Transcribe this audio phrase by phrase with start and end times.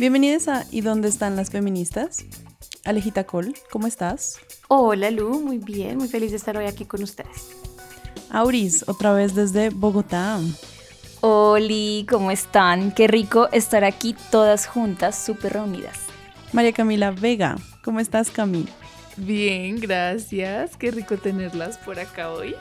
[0.00, 2.24] Bienvenidos a ¿Y dónde están las feministas?
[2.86, 4.38] Alejita Col, ¿cómo estás?
[4.68, 7.50] Hola Lu, muy bien, muy feliz de estar hoy aquí con ustedes.
[8.30, 10.40] Auris, otra vez desde Bogotá.
[11.20, 12.92] Oli, ¿cómo están?
[12.92, 15.98] Qué rico estar aquí todas juntas, súper reunidas.
[16.54, 18.70] María Camila Vega, ¿cómo estás Camila?
[19.18, 20.78] Bien, gracias.
[20.78, 22.54] Qué rico tenerlas por acá hoy.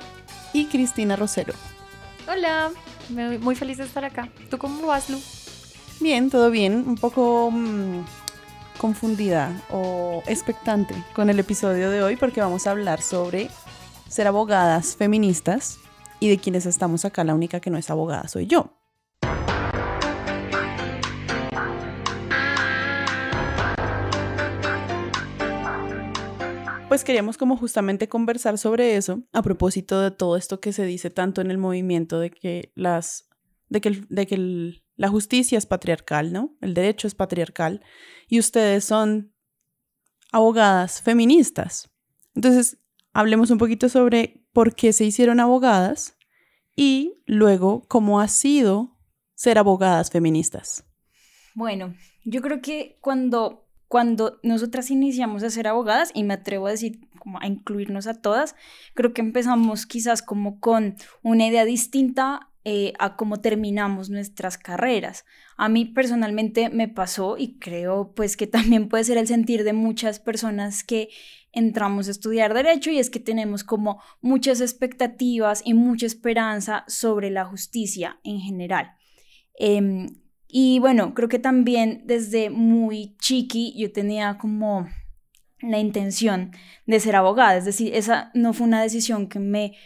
[0.52, 1.54] Y Cristina Rosero.
[2.28, 2.72] Hola,
[3.40, 4.28] muy feliz de estar acá.
[4.50, 5.22] ¿Tú cómo vas, Lu?
[6.02, 6.86] Bien, todo bien.
[6.88, 8.06] Un poco mm,
[8.78, 13.50] confundida o expectante con el episodio de hoy porque vamos a hablar sobre
[14.08, 15.78] ser abogadas feministas
[16.22, 18.74] y de quienes estamos acá, la única que no es abogada soy yo.
[26.88, 31.10] Pues queríamos como justamente conversar sobre eso a propósito de todo esto que se dice
[31.10, 33.30] tanto en el movimiento de que las
[33.68, 36.58] de que, de que la justicia es patriarcal, ¿no?
[36.60, 37.82] El derecho es patriarcal
[38.28, 39.34] y ustedes son
[40.34, 41.90] abogadas feministas.
[42.36, 42.80] Entonces,
[43.14, 46.18] hablemos un poquito sobre por qué se hicieron abogadas
[46.76, 49.00] y luego cómo ha sido
[49.36, 50.84] ser abogadas feministas.
[51.56, 56.72] Bueno, yo creo que cuando cuando nosotras iniciamos a ser abogadas, y me atrevo a
[56.72, 58.56] decir, como a incluirnos a todas,
[58.94, 65.24] creo que empezamos quizás como con una idea distinta eh, a cómo terminamos nuestras carreras.
[65.56, 69.74] A mí personalmente me pasó y creo pues que también puede ser el sentir de
[69.74, 71.10] muchas personas que
[71.54, 77.30] entramos a estudiar derecho y es que tenemos como muchas expectativas y mucha esperanza sobre
[77.30, 78.92] la justicia en general.
[79.56, 80.08] Em,
[80.48, 84.90] y bueno, creo que también desde muy chiqui yo tenía como
[85.62, 86.52] la intención
[86.86, 89.78] de ser abogada, es decir, esa no fue una decisión que me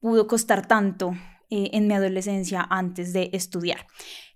[0.00, 1.14] pudo costar tanto
[1.50, 3.86] eh, en mi adolescencia antes de estudiar.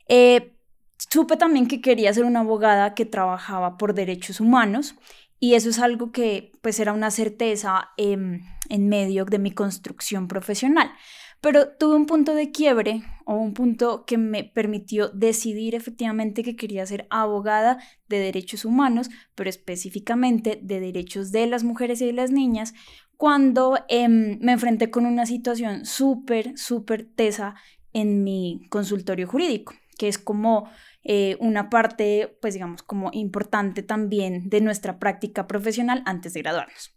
[0.08, 0.56] Eh,
[0.96, 4.94] supe también que quería ser una abogada que trabajaba por derechos humanos
[5.38, 10.28] y eso es algo que pues era una certeza em, en medio de mi construcción
[10.28, 10.92] profesional.
[11.40, 16.54] Pero tuve un punto de quiebre o un punto que me permitió decidir efectivamente que
[16.54, 22.12] quería ser abogada de derechos humanos, pero específicamente de derechos de las mujeres y de
[22.12, 22.74] las niñas,
[23.22, 27.54] cuando em, me enfrenté con una situación súper, súper tesa
[27.92, 30.68] en mi consultorio jurídico, que es como
[31.04, 36.96] eh, una parte, pues digamos, como importante también de nuestra práctica profesional antes de graduarnos.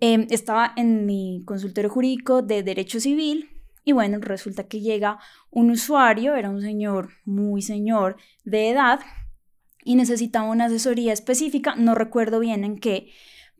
[0.00, 3.50] Em, estaba en mi consultorio jurídico de derecho civil
[3.84, 5.18] y bueno, resulta que llega
[5.50, 9.00] un usuario, era un señor muy señor de edad
[9.84, 13.10] y necesitaba una asesoría específica, no recuerdo bien en qué,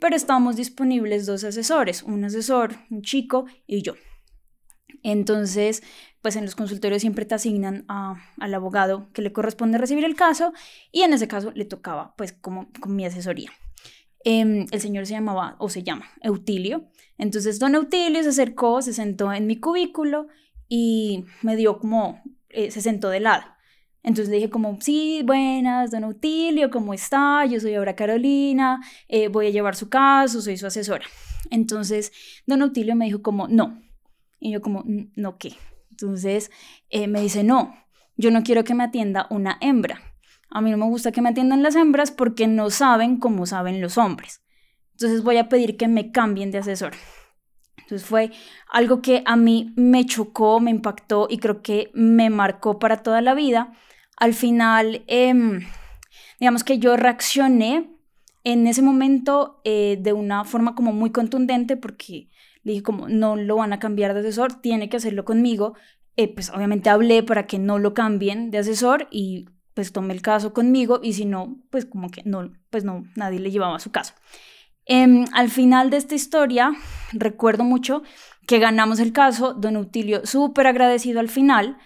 [0.01, 3.95] pero estábamos disponibles dos asesores, un asesor, un chico y yo.
[5.03, 5.83] Entonces,
[6.23, 10.53] pues en los consultorios siempre te asignan al abogado que le corresponde recibir el caso
[10.91, 13.51] y en ese caso le tocaba pues como con mi asesoría.
[14.25, 16.89] Em, el señor se llamaba o se llama Eutilio.
[17.17, 20.27] Entonces don Eutilio se acercó, se sentó en mi cubículo
[20.69, 23.45] y me dio como, eh, se sentó de lado.
[24.03, 27.45] Entonces le dije como, sí, buenas, don Eutilio, ¿cómo está?
[27.47, 31.05] Yo soy ahora Carolina, eh, voy a llevar su caso, soy su asesora.
[31.51, 32.13] Entonces
[32.47, 33.83] don Eutilio me dijo como, no.
[34.41, 35.55] Y yo como, ¿no qué?
[35.91, 36.51] Entonces
[36.91, 37.75] eh, me dice, no,
[38.17, 40.01] yo no quiero que me atienda una hembra.
[40.51, 43.81] A mí no me gusta que me atiendan las hembras porque no saben cómo saben
[43.81, 44.43] los hombres.
[44.93, 46.93] Entonces voy a pedir que me cambien de asesor.
[47.77, 48.33] Entonces fue
[48.69, 53.21] algo que a mí me chocó, me impactó y creo que me marcó para toda
[53.21, 53.73] la vida.
[54.19, 55.61] Al final, em,
[56.41, 57.91] digamos que yo reaccioné
[58.45, 62.29] en ese momento eh, de una forma como muy contundente porque
[62.65, 65.75] dije como no lo van a cambiar de asesor, tiene que hacerlo conmigo.
[66.17, 70.23] Eh, pues obviamente hablé para que no lo cambien de asesor y pues tome el
[70.23, 73.93] caso conmigo y si no, pues como que no, pues no, nadie le llevaba su
[73.93, 74.15] caso.
[74.87, 76.73] Em, al final de esta historia,
[77.13, 78.03] recuerdo mucho
[78.47, 81.77] que ganamos el caso, don Utilio súper agradecido al final,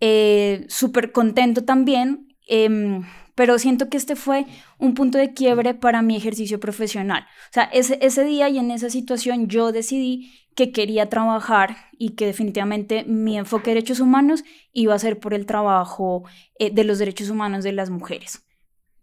[0.00, 3.04] eh, súper contento también, em,
[3.34, 4.46] pero siento que este fue
[4.78, 7.26] un punto de quiebre para mi ejercicio profesional.
[7.50, 12.10] O sea, ese, ese día y en esa situación yo decidí que quería trabajar y
[12.10, 16.24] que definitivamente mi enfoque de derechos humanos iba a ser por el trabajo
[16.58, 18.46] eh, de los derechos humanos de las mujeres.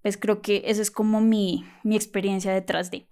[0.02, 3.08] Pues creo que esa es como mi, mi experiencia detrás de.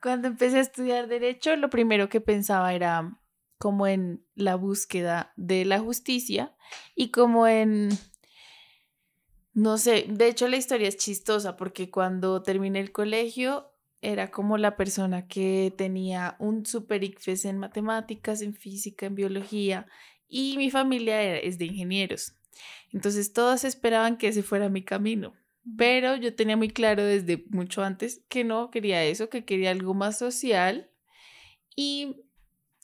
[0.00, 3.18] Cuando empecé a estudiar derecho, lo primero que pensaba era
[3.58, 6.54] como en la búsqueda de la justicia
[6.94, 7.90] y como en
[9.54, 13.72] no sé, de hecho la historia es chistosa porque cuando terminé el colegio
[14.02, 19.86] era como la persona que tenía un super ICFES en matemáticas, en física, en biología
[20.28, 22.34] y mi familia es de ingenieros.
[22.92, 25.34] Entonces todos esperaban que ese fuera mi camino.
[25.76, 29.94] Pero yo tenía muy claro desde mucho antes que no quería eso, que quería algo
[29.94, 30.90] más social.
[31.74, 32.25] Y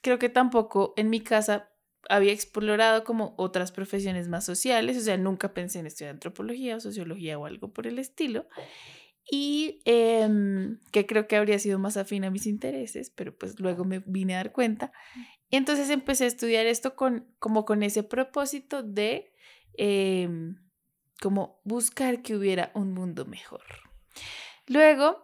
[0.02, 1.70] creo que tampoco en mi casa
[2.08, 6.80] había explorado como otras profesiones más sociales, o sea, nunca pensé en estudiar antropología o
[6.80, 8.46] sociología o algo por el estilo.
[9.30, 13.84] Y em, que creo que habría sido más afín a mis intereses, pero pues luego
[13.84, 14.92] me vine a dar cuenta.
[15.48, 19.32] Y entonces empecé a estudiar esto con, como con ese propósito de
[19.74, 20.56] em,
[21.20, 23.62] como buscar que hubiera un mundo mejor.
[24.66, 25.22] Luego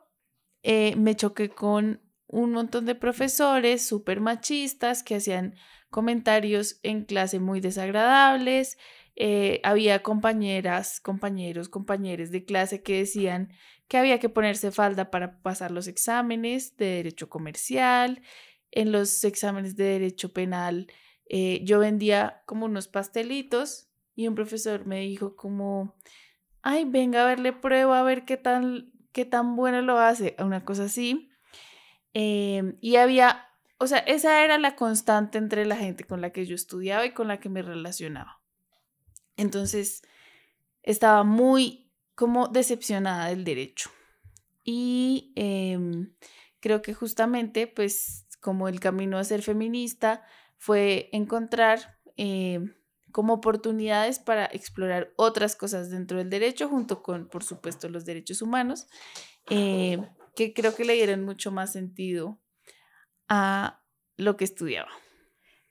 [0.63, 5.57] eh, me choqué con un montón de profesores súper machistas que hacían
[5.91, 8.79] comentarios en clase muy desagradables.
[9.17, 13.51] Eh, había compañeras, compañeros, compañeros de clase que decían
[13.89, 18.23] que había que ponerse falda para pasar los exámenes de derecho comercial.
[18.71, 20.87] En los exámenes de derecho penal
[21.29, 25.97] eh, yo vendía como unos pastelitos y un profesor me dijo como,
[26.61, 30.65] ay, venga a verle prueba, a ver qué tan, qué tan bueno lo hace, una
[30.65, 31.31] cosa así.
[32.21, 33.47] Em, y había,
[33.79, 37.13] o sea, esa era la constante entre la gente con la que yo estudiaba y
[37.13, 38.41] con la que me relacionaba.
[39.37, 40.03] Entonces,
[40.83, 43.91] estaba muy como decepcionada del derecho.
[44.65, 46.13] Y em,
[46.59, 50.25] creo que justamente, pues, como el camino a ser feminista
[50.57, 52.75] fue encontrar em,
[53.13, 58.43] como oportunidades para explorar otras cosas dentro del derecho, junto con, por supuesto, los derechos
[58.43, 58.89] humanos,
[59.51, 60.01] eh,
[60.39, 62.39] que creo que le dieron mucho más sentido
[63.29, 63.83] a
[64.17, 64.89] lo que estudiaba.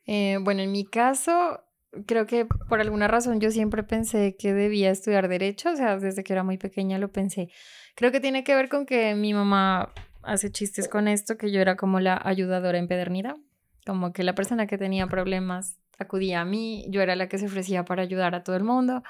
[0.05, 1.63] Eh, bueno, en mi caso,
[2.05, 6.21] creo que por alguna razón yo siempre pensé que debía estudiar derecho, o sea, desde
[6.25, 7.49] que era muy pequeña lo pensé.
[7.95, 11.61] Creo que tiene que ver con que mi mamá hace chistes con esto, que yo
[11.61, 13.37] era como la ayudadora empedernida,
[13.85, 17.45] como que la persona que tenía problemas acudía a mí, yo era la que se
[17.45, 19.01] ofrecía para ayudar a todo el mundo.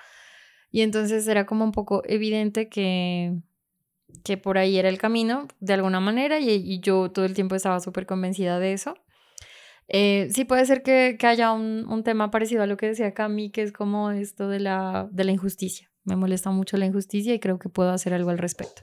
[0.69, 3.42] Y entonces era como un poco evidente que,
[4.24, 7.80] que por ahí era el camino, de alguna manera, y, yo todo el tiempo estaba
[7.80, 8.95] súper convencida de eso.
[9.88, 13.13] Eh, sí puede ser que, que haya un, un, tema parecido a lo que decía
[13.13, 15.89] Cami, que es como esto de la, de la injusticia.
[16.04, 18.81] Me molesta mucho la injusticia y creo que puedo hacer algo al respecto.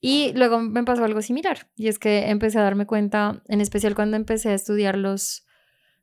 [0.00, 3.94] Y luego me pasó algo similar, y es que empecé a darme cuenta, en especial
[3.94, 5.46] cuando empecé a estudiar los,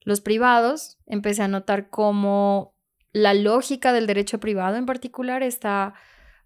[0.01, 2.75] los privados, empecé a notar cómo
[3.11, 5.93] la lógica del derecho privado en particular está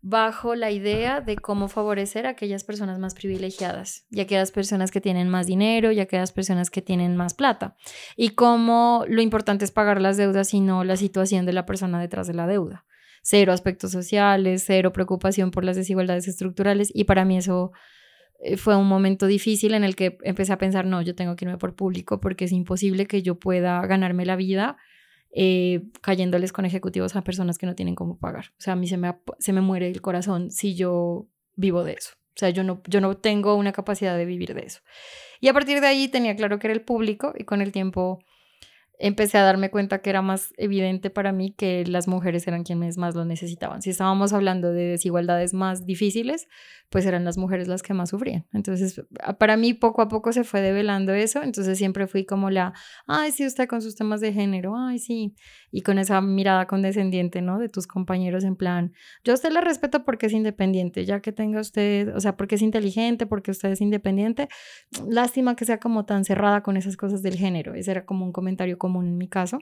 [0.02, 4.92] bajo la idea de cómo favorecer a aquellas personas más privilegiadas y a aquellas personas
[4.92, 7.76] que tienen más dinero y a aquellas personas que tienen más plata.
[8.16, 12.00] Y cómo lo importante es pagar las deudas y no la situación de la persona
[12.00, 12.86] detrás de la deuda.
[13.24, 17.72] Cero aspectos sociales, cero preocupación por las desigualdades estructurales y para mí eso
[18.40, 21.46] eh, fue un momento difícil en el que empecé a pensar, no, yo tengo que
[21.46, 24.78] irme por público porque es imposible que yo pueda ganarme la vida
[25.32, 28.46] eh, cayéndoles con ejecutivos a personas que no tienen cómo pagar.
[28.52, 31.94] O sea, a mí se me, se me muere el corazón si yo vivo de
[31.94, 32.12] eso.
[32.30, 34.82] O sea, yo no, yo no tengo una capacidad de vivir de eso.
[35.40, 38.20] Y a partir de ahí tenía claro que era el público y con el tiempo
[39.00, 42.98] empecé a darme cuenta que era más evidente para mí que las mujeres eran quienes
[42.98, 43.82] más lo necesitaban.
[43.82, 46.48] Si estábamos hablando de desigualdades más difíciles,
[46.90, 48.46] pues eran las mujeres las que más sufrían.
[48.54, 49.04] Entonces,
[49.40, 52.74] para mí poco a poco se fue develando eso, entonces siempre fui como la,
[53.08, 55.36] ay, sí, usted con sus temas de género, ay, sí,
[55.69, 57.60] y con esa mirada condescendiente, ¿no?
[57.60, 58.94] De tus compañeros en plan,
[59.24, 62.56] yo a usted le respeto porque es independiente, ya que tenga usted, o sea, porque
[62.56, 64.48] es inteligente, porque usted es independiente,
[65.10, 68.31] lástima que sea como tan cerrada con esas cosas del género, ese era como un
[68.31, 69.60] comentario común en mi caso.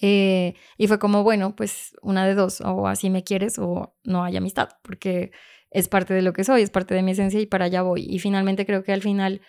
[0.00, 4.24] Eh, y fue como, bueno, pues una de dos, o así me quieres o no
[4.24, 5.32] hay amistad, porque
[5.70, 8.06] es parte de lo que soy, es parte de mi esencia y para allá voy.
[8.08, 9.40] Y finalmente creo que al final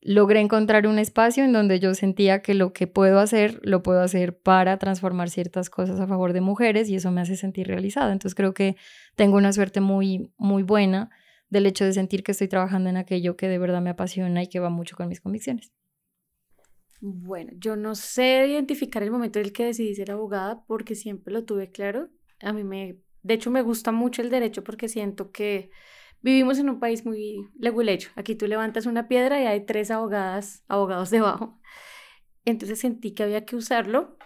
[0.00, 4.00] logré encontrar un espacio en donde yo sentía que lo que puedo hacer, lo puedo
[4.00, 8.12] hacer para transformar ciertas cosas a favor de mujeres y eso me hace sentir realizada.
[8.12, 8.76] Entonces creo que
[9.16, 11.10] tengo una suerte muy, muy buena
[11.48, 14.48] del hecho de sentir que estoy trabajando en aquello que de verdad me apasiona y
[14.48, 15.72] que va mucho con mis convicciones.
[17.00, 21.32] Bueno, yo no sé identificar el momento en el que decidí ser abogada porque siempre
[21.32, 22.08] lo tuve claro.
[22.40, 25.70] A mí me de hecho, me gusta mucho el derecho porque siento que
[26.22, 28.10] vivimos en un país muy legulecho.
[28.14, 31.60] Aquí tú levantas una piedra y hay tres abogadas, abogados debajo.
[32.44, 34.16] Entonces sentí que había que usarlo.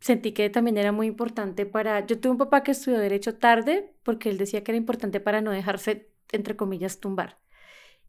[0.00, 2.04] Sentí que también era muy importante para...
[2.06, 5.40] Yo tuve un papá que estudió derecho tarde porque él decía que era importante para
[5.40, 7.38] no dejarse, entre comillas, tumbar.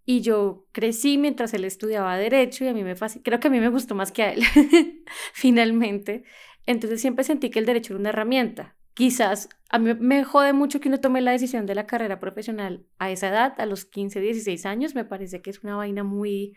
[0.05, 3.23] Y yo crecí mientras él estudiaba derecho y a mí me fascinó.
[3.23, 4.43] Creo que a mí me gustó más que a él,
[5.33, 6.23] finalmente.
[6.65, 10.79] Entonces siempre sentí que el derecho era una herramienta quizás a mí me jode mucho
[10.79, 14.19] que uno tome la decisión de la carrera profesional a esa edad, a los 15,
[14.19, 16.55] 16 años, me parece que es una vaina muy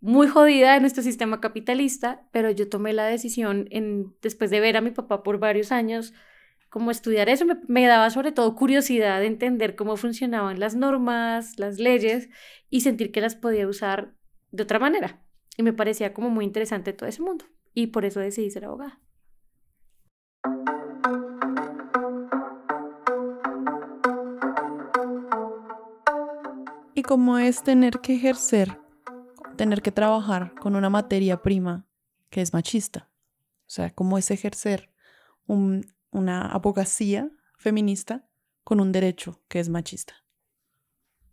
[0.00, 4.78] muy jodida en nuestro sistema capitalista, pero yo tomé la decisión en después de ver
[4.78, 6.14] a mi papá por varios años
[6.70, 11.58] como estudiar eso, me, me, daba sobre todo curiosidad de entender cómo funcionaban las normas,
[11.58, 12.30] las leyes
[12.70, 14.14] y sentir que las podía usar
[14.52, 15.22] de otra manera.
[15.56, 17.44] Y me parecía como muy interesante todo ese mundo.
[17.74, 19.00] Y por eso decidí ser abogada.
[26.94, 28.78] Y como es tener que ejercer,
[29.56, 31.86] tener que trabajar con una materia prima
[32.30, 33.10] que es machista.
[33.66, 34.90] O sea, cómo es ejercer
[35.46, 38.28] una abogacía feminista
[38.64, 40.14] con un derecho que es machista.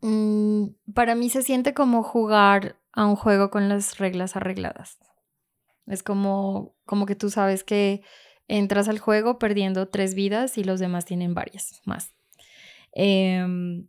[0.01, 4.97] Mm, para mí se siente como jugar a un juego con las reglas arregladas.
[5.85, 8.03] Es como, como que tú sabes que
[8.47, 12.13] entras al juego perdiendo tres vidas y los demás tienen varias más.
[12.93, 13.87] Em,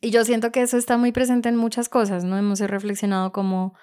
[0.00, 2.36] y yo siento que eso está muy presente en muchas cosas, ¿no?
[2.38, 3.74] Hemos reflexionado cómo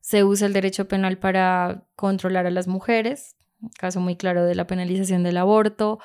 [0.00, 3.36] se usa el derecho penal para controlar a las mujeres,
[3.78, 5.98] caso muy claro de la penalización del aborto,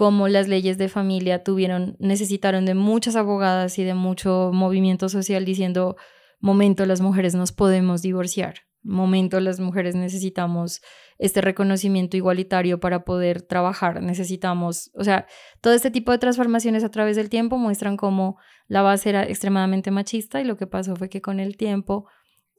[0.00, 5.44] cómo las leyes de familia tuvieron, necesitaron de muchas abogadas y de mucho movimiento social
[5.44, 5.94] diciendo,
[6.38, 10.80] momento, las mujeres nos podemos divorciar, momento, las mujeres necesitamos
[11.18, 15.26] este reconocimiento igualitario para poder trabajar, necesitamos, o sea,
[15.60, 18.38] todo este tipo de transformaciones a través del tiempo muestran cómo
[18.68, 22.06] la base era extremadamente machista y lo que pasó fue que con el tiempo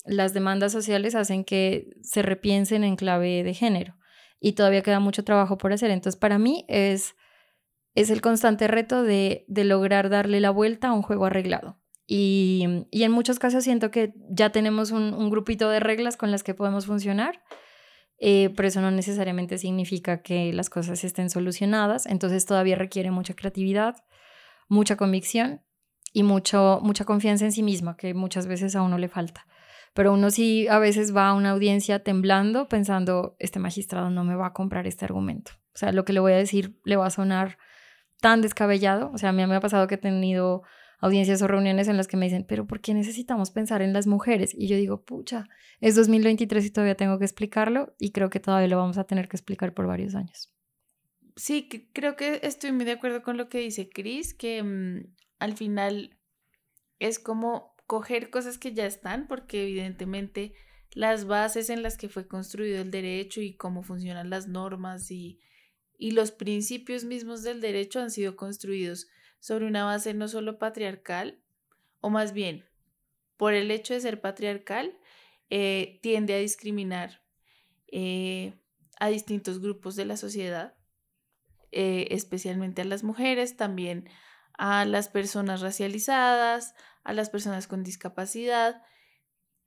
[0.06, 3.96] las demandas sociales hacen que se repiensen en clave de género
[4.40, 5.90] y todavía queda mucho trabajo por hacer.
[5.90, 7.16] Entonces, para mí es,
[7.96, 11.80] es el constante reto de, lograr darle la vuelta a un juego arreglado.
[12.08, 16.54] Y, en muchos casos siento que ya tenemos un, grupito de reglas con las que
[16.54, 17.42] podemos funcionar,
[18.18, 22.06] eh, pero eso no necesariamente significa que las cosas estén solucionadas.
[22.06, 23.96] Entonces, todavía requiere mucha creatividad,
[24.68, 25.62] mucha convicción
[26.14, 29.46] y mucho, mucha confianza en sí misma, que muchas veces a uno le falta
[29.94, 34.36] pero uno sí a veces va a una audiencia temblando pensando, este magistrado no me
[34.36, 35.52] va a comprar este argumento.
[35.74, 37.58] O sea, lo que le voy a decir le va a sonar
[38.22, 39.12] tan descabellado.
[39.14, 40.64] O sea, a mí me ha pasado que he tenido
[41.00, 44.08] audiencias o reuniones en las que me dicen, pero ¿por qué necesitamos pensar en las
[44.08, 44.54] mujeres?
[44.56, 45.50] Y yo digo, pucha,
[45.82, 49.28] es 2023 y todavía tengo que explicarlo y creo que todavía lo vamos a tener
[49.28, 50.54] que explicar por varios años.
[51.36, 55.58] Sí, creo que estoy muy de acuerdo con lo que dice Cris, que mm, al
[55.58, 56.20] final
[57.00, 60.54] es como coger cosas que ya están, porque evidentemente
[60.94, 65.40] las bases en las que fue construido el derecho y cómo funcionan las normas y,
[66.02, 69.08] y los principios mismos del derecho han sido construidos
[69.40, 71.40] sobre una base no solo patriarcal,
[72.00, 72.66] o más bien,
[73.38, 74.98] por el hecho de ser patriarcal,
[75.52, 77.22] eh, tiende a discriminar
[77.92, 78.60] eh,
[79.00, 80.74] a distintos grupos de la sociedad,
[81.72, 84.10] eh, especialmente a las mujeres, también
[84.58, 88.82] a las personas racializadas, a las personas con discapacidad.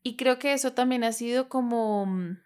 [0.02, 2.38] Y creo que eso también ha sido como, mm,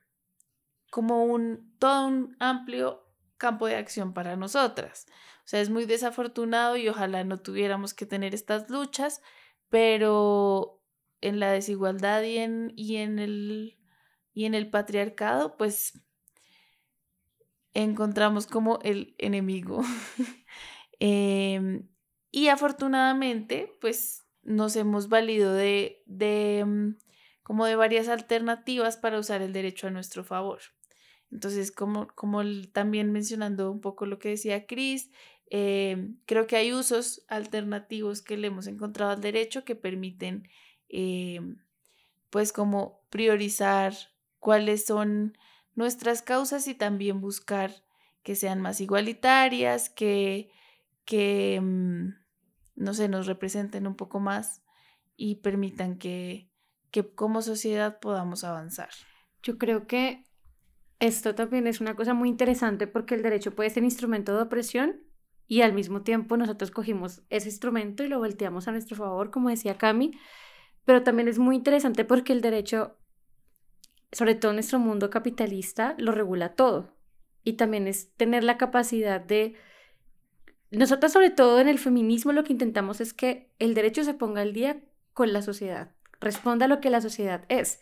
[0.91, 3.08] como un, todo un amplio
[3.39, 5.07] campo de acción para nosotras.
[5.45, 9.23] O sea, es muy desafortunado y ojalá no tuviéramos que tener estas luchas,
[9.71, 10.83] pero
[11.21, 13.79] en la desigualdad y en, y en, el,
[14.35, 16.05] y en el patriarcado, pues
[17.75, 19.83] encontramos como el enemigo.
[21.01, 21.89] Em,
[22.33, 26.97] y afortunadamente, pues nos hemos valido de, de, mm,
[27.45, 30.59] como de varias alternativas para usar el derecho a nuestro favor.
[31.31, 32.43] Entonces, como, como
[32.73, 35.11] también mencionando un poco lo que decía Cris,
[35.51, 40.49] eh, creo que hay usos alternativos que le hemos encontrado al derecho que permiten,
[40.89, 41.41] eh,
[42.31, 43.95] pues, como priorizar
[44.39, 45.37] cuáles son
[45.75, 47.73] nuestras causas y también buscar
[48.23, 50.51] que sean más igualitarias, que,
[51.05, 52.09] que mm,
[52.77, 54.63] no sé, nos representen un poco más
[55.17, 56.51] y permitan que,
[56.91, 58.91] que como sociedad podamos avanzar.
[59.43, 60.28] Yo creo que
[61.01, 65.01] esto también es una cosa muy interesante porque el derecho puede ser instrumento de opresión
[65.47, 69.49] y al mismo tiempo nosotros cogimos ese instrumento y lo volteamos a nuestro favor, como
[69.49, 70.13] decía Cami,
[70.85, 72.97] pero también es muy interesante porque el derecho,
[74.13, 76.97] sobre todo en nuestro mundo capitalista, lo regula todo
[77.45, 79.57] y también es tener la capacidad de
[80.71, 84.43] nosotros sobre todo en el feminismo lo que intentamos es que el derecho se ponga
[84.43, 84.83] al día
[85.15, 87.81] con la sociedad, responda a lo que la sociedad es.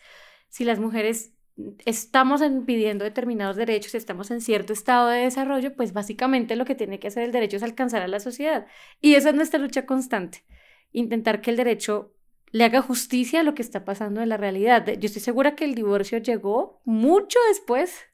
[0.48, 1.35] Si las mujeres
[1.84, 6.98] estamos pidiendo determinados derechos, estamos en cierto estado de desarrollo, pues básicamente lo que tiene
[6.98, 8.66] que hacer el derecho es alcanzar a la sociedad.
[9.00, 10.44] Y esa es nuestra lucha constante,
[10.92, 12.12] intentar que el derecho
[12.52, 14.86] le haga justicia a lo que está pasando en la realidad.
[14.86, 18.06] Yo estoy segura que el divorcio llegó mucho después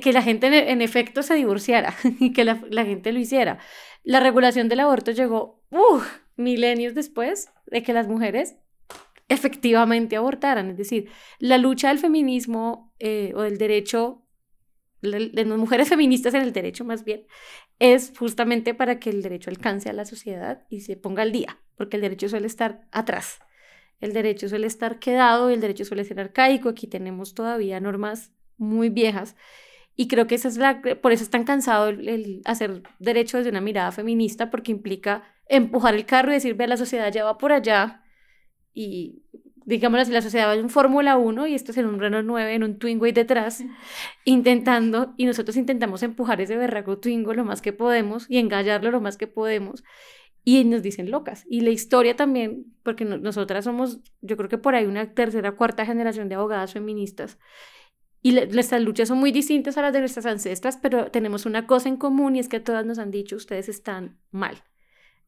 [0.00, 3.58] que la gente en, efecto se divorciara y que la, gente lo hiciera.
[4.02, 5.62] La regulación del aborto llegó
[6.36, 8.56] milenios después de que las mujeres
[9.28, 10.70] efectivamente abortaran.
[10.70, 14.20] Es decir, la lucha del feminismo eh, o del derecho
[15.02, 17.26] de las mujeres feministas en el derecho más bien,
[17.78, 21.58] es justamente para que el derecho alcance a la sociedad y se ponga al día,
[21.76, 23.40] porque el derecho suele estar atrás.
[24.00, 28.88] El derecho suele estar quedado, el derecho suele ser arcaico, aquí tenemos todavía normas muy
[28.88, 29.36] viejas
[29.96, 33.50] y creo que esa es la, por eso es tan cansado el, hacer derecho desde
[33.50, 37.38] una mirada feminista, porque implica empujar el carro y decir, ve, la sociedad ya va
[37.38, 38.02] por allá
[38.74, 39.22] y
[39.64, 42.54] digamos así, la sociedad va en Fórmula 1 y esto es en un Renault 9,
[42.54, 43.64] en un Twingo y detrás,
[44.24, 49.00] intentando, y nosotros intentamos empujar ese berraco Twingo lo más que podemos y engallarlo lo
[49.00, 49.84] más que podemos,
[50.44, 51.44] y nos dicen locas.
[51.48, 55.86] Y la historia también, porque nosotras somos, yo creo que por ahí una tercera, cuarta
[55.86, 57.38] generación de abogadas feministas,
[58.20, 61.90] y nuestras luchas son muy distintas a las de nuestras ancestras, pero tenemos una cosa
[61.90, 64.62] en común y es que todas nos han dicho, ustedes están mal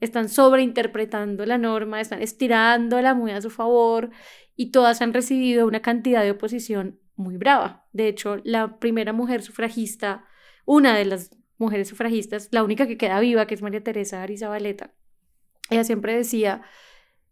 [0.00, 4.10] están sobreinterpretando la norma, están estirándola muy a su favor
[4.54, 7.86] y todas han recibido una cantidad de oposición muy brava.
[7.92, 10.24] De hecho, la primera mujer sufragista,
[10.64, 14.92] una de las mujeres sufragistas, la única que queda viva, que es María Teresa Arizabaleta,
[15.70, 16.62] ella siempre decía,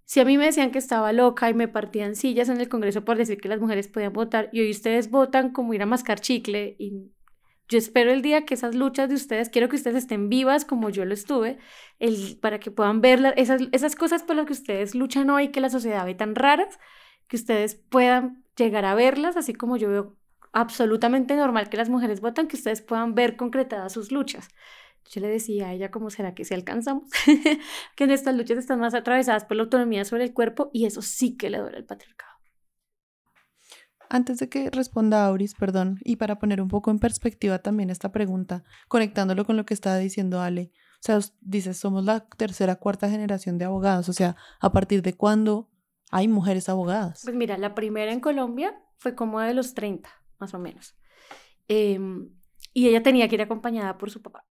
[0.04, 3.04] si a mí me decían que estaba loca y me partían sillas en el Congreso
[3.04, 6.20] por decir que las mujeres podían votar y hoy ustedes votan como ir a mascar
[6.20, 6.76] chicle
[7.68, 10.90] yo espero el día que esas luchas de ustedes, quiero que ustedes estén vivas como
[10.90, 11.58] yo lo estuve,
[11.98, 15.60] el, para que puedan ver esas, esas cosas por las que ustedes luchan hoy, que
[15.60, 16.78] la sociedad ve tan raras,
[17.28, 20.16] que ustedes puedan llegar a verlas, así como yo veo
[20.52, 24.48] absolutamente normal que las mujeres votan, que ustedes puedan ver concretadas sus luchas.
[25.10, 27.10] Yo le decía a ella, ¿cómo será que si alcanzamos?
[27.96, 31.36] que nuestras luchas están más atravesadas por la autonomía sobre el cuerpo y eso sí
[31.36, 32.33] que le duele al patriarcado.
[34.14, 38.12] Antes de que responda Auris, perdón, y para poner un poco en perspectiva también esta
[38.12, 43.10] pregunta, conectándolo con lo que estaba diciendo Ale, o sea, dices, somos la tercera, cuarta
[43.10, 45.68] generación de abogados, o sea, ¿a partir de cuándo
[46.12, 47.22] hay mujeres abogadas?
[47.24, 50.94] Pues mira, la primera en Colombia fue como de los 30, más o menos.
[51.66, 52.30] Em,
[52.72, 54.46] y ella tenía que ir acompañada por su papá.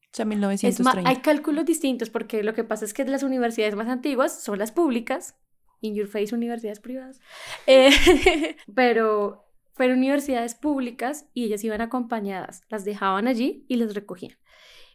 [0.00, 1.10] O sea, 1930.
[1.10, 4.72] hay cálculos distintos porque lo que pasa es que las universidades más antiguas son las
[4.72, 5.36] públicas
[5.82, 7.20] in your face universidades privadas,
[7.66, 7.90] eh,
[8.74, 14.38] pero fueron universidades públicas y ellas iban acompañadas, las dejaban allí y las recogían.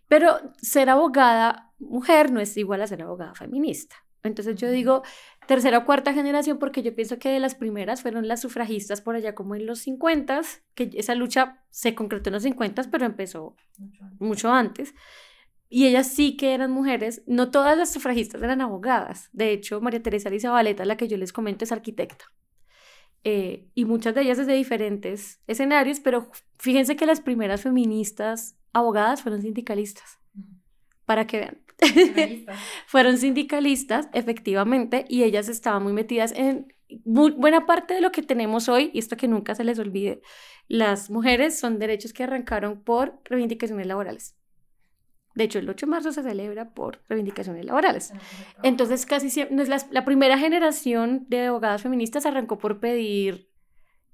[0.08, 3.96] Pero ser abogada mujer no es igual a ser abogada feminista.
[4.24, 5.04] Entonces yo digo
[5.48, 9.16] tercera o cuarta generación porque yo pienso que de las primeras fueron las sufragistas por
[9.16, 10.42] allá como en los 50,
[10.74, 13.56] que esa lucha se concretó en los 50, pero empezó
[14.20, 14.94] mucho antes.
[15.70, 19.30] Y ellas sí que eran mujeres, no todas las sufragistas eran abogadas.
[19.34, 22.26] De hecho, María Teresa Lizabaleta, la que yo les comento, es arquitecta.
[23.24, 29.22] Eh, y muchas de ellas desde diferentes escenarios, pero fíjense que las primeras feministas abogadas
[29.22, 30.20] fueron sindicalistas.
[31.06, 31.62] Para que vean.
[32.88, 36.74] fueron sindicalistas, efectivamente, y ellas estaban muy metidas en
[37.06, 40.22] buena parte de lo que tenemos hoy, y esto que nunca se les olvide,
[40.68, 44.36] las mujeres son derechos que arrancaron por reivindicaciones laborales.
[45.38, 48.12] De hecho, el 8 de marzo se celebra por reivindicaciones laborales.
[48.64, 53.48] Entonces, casi siempre, la, la primera generación de abogadas feministas arrancó por pedir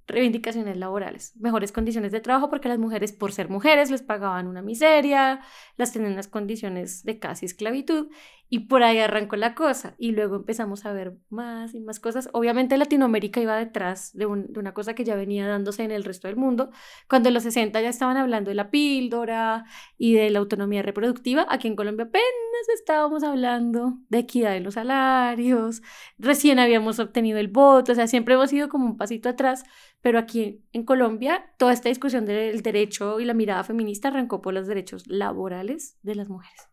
[0.05, 4.61] reivindicaciones laborales, mejores condiciones de trabajo, porque las mujeres, por ser mujeres, les pagaban una
[4.61, 5.39] miseria,
[5.77, 8.09] las tenían en las condiciones de casi esclavitud,
[8.53, 9.95] y por ahí arrancó la cosa.
[9.97, 12.29] Y luego empezamos a ver más y más cosas.
[12.33, 16.37] Obviamente Latinoamérica iba detrás de, una cosa que ya venía dándose en el resto del
[16.37, 16.69] mundo.
[17.09, 19.65] Cuando en los 60 ya estaban hablando de la píldora
[19.97, 24.75] y de la autonomía reproductiva, aquí en Colombia apenas estábamos hablando de equidad en los
[24.75, 25.81] salarios,
[26.19, 29.63] recién habíamos obtenido el voto, o sea, siempre hemos ido como un pasito atrás,
[30.01, 34.53] pero aquí en Colombia toda esta discusión del derecho y la mirada feminista arrancó por
[34.53, 36.72] los derechos laborales de las mujeres.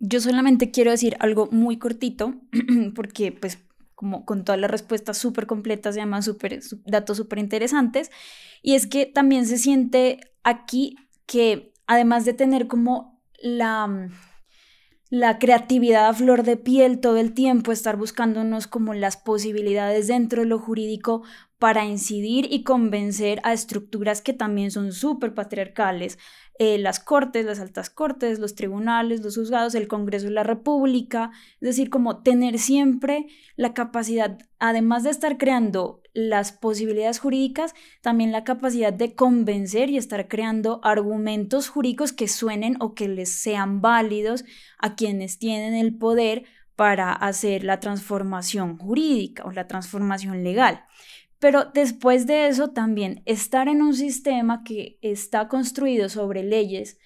[0.00, 2.34] Yo solamente quiero decir algo muy cortito,
[2.94, 3.58] porque pues
[3.94, 8.10] como con todas las respuestas súper completas y además super, datos súper interesantes,
[8.62, 14.08] y es que también se siente aquí que además de tener como la,
[15.10, 20.42] la creatividad a flor de piel todo el tiempo, estar buscándonos como las posibilidades dentro
[20.42, 21.24] de lo jurídico
[21.58, 26.16] para incidir y convencer a estructuras que también son súper patriarcales,
[26.58, 31.32] eh, las cortes, las altas cortes, los tribunales, los juzgados, el Congreso de la República,
[31.54, 38.32] es decir, como tener siempre la capacidad, además de estar creando las posibilidades jurídicas, también
[38.32, 43.80] la capacidad de convencer y estar creando argumentos jurídicos que suenen o que les sean
[43.80, 44.44] válidos
[44.78, 46.44] a quienes tienen el poder
[46.76, 50.84] para hacer la transformación jurídica o la transformación legal.
[51.38, 56.98] Pero después de eso también estar en un sistema que está construido sobre leyes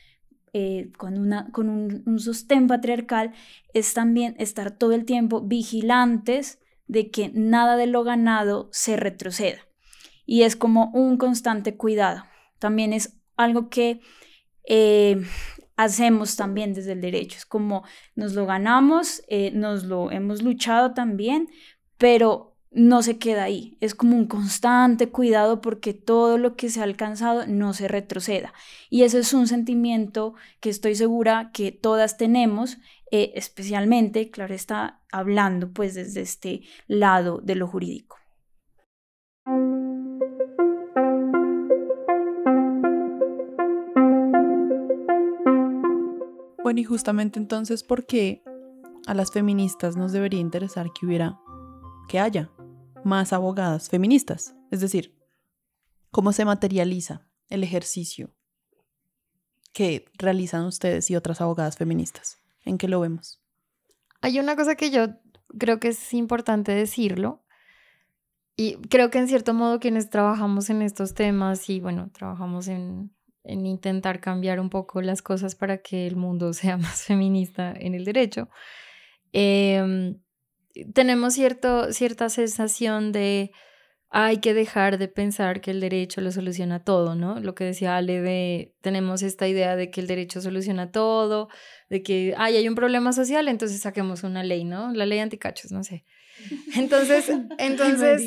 [0.52, 3.32] eh, con, una, con un, un, sostén patriarcal
[3.72, 9.60] es también estar todo el tiempo vigilantes de que nada de lo ganado se retroceda.
[10.26, 12.24] Y es como un constante cuidado.
[12.58, 14.00] también es algo que
[14.66, 15.22] eh,
[15.76, 17.36] hacemos también desde el derecho.
[17.36, 21.48] Es como nos lo ganamos, eh, nos lo hemos luchado también,
[21.98, 23.76] pero no se queda ahí.
[23.80, 28.52] Es como un constante cuidado porque todo lo que se ha alcanzado no se retroceda.
[28.90, 32.78] Y ese es un sentimiento que estoy segura que todas tenemos,
[33.16, 38.16] eh, especialmente, claro está, hablando pues desde este lado de lo jurídico.
[46.64, 48.42] Bueno, y justamente entonces, ¿por qué
[49.06, 51.38] a las feministas nos debería interesar que hubiera,
[52.08, 52.50] que haya
[53.04, 54.56] más abogadas feministas?
[54.72, 55.16] Es decir,
[56.10, 58.34] ¿cómo se materializa el ejercicio
[59.72, 62.43] que realizan ustedes y otras abogadas feministas?
[62.64, 63.40] ¿En qué lo vemos?
[64.20, 65.08] Hay una cosa que yo
[65.58, 67.44] creo que es importante decirlo.
[68.56, 73.14] Y creo que en cierto modo quienes trabajamos en estos temas y bueno, trabajamos en
[73.44, 77.94] en intentar cambiar un poco las cosas para que el mundo sea más feminista en
[77.94, 78.48] el derecho,
[79.32, 80.18] em,
[80.92, 83.52] tenemos cierto, cierta sensación de
[84.16, 87.40] hay que dejar de pensar que el derecho lo soluciona todo, ¿no?
[87.40, 91.48] Lo que decía Ale de, tenemos esta idea de que el derecho soluciona todo,
[91.90, 94.92] de que ay, hay un problema social, entonces saquemos una ley, ¿no?
[94.92, 96.04] La ley anticachos, no sé.
[96.76, 98.22] Entonces, entonces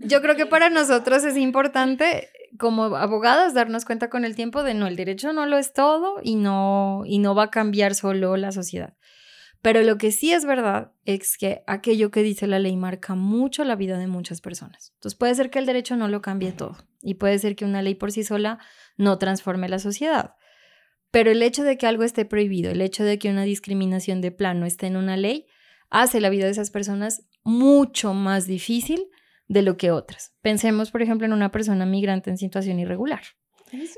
[0.00, 4.74] yo creo que para nosotros es importante como abogadas darnos cuenta con el tiempo de
[4.74, 8.36] no, el derecho no lo es todo y no, y no va a cambiar solo
[8.36, 8.94] la sociedad.
[9.60, 13.64] Pero lo que sí es verdad es que aquello que dice la ley marca mucho
[13.64, 14.92] la vida de muchas personas.
[14.94, 17.82] Entonces puede ser que el derecho no lo cambie todo y puede ser que una
[17.82, 18.58] ley por sí sola
[18.96, 20.34] no transforme la sociedad.
[21.10, 24.30] Pero el hecho de que algo esté prohibido, el hecho de que una discriminación de
[24.30, 25.46] plano esté en una ley,
[25.90, 29.08] hace la vida de esas personas mucho más difícil
[29.48, 30.34] de lo que otras.
[30.42, 33.22] Pensemos, por ejemplo, en una persona migrante en situación irregular.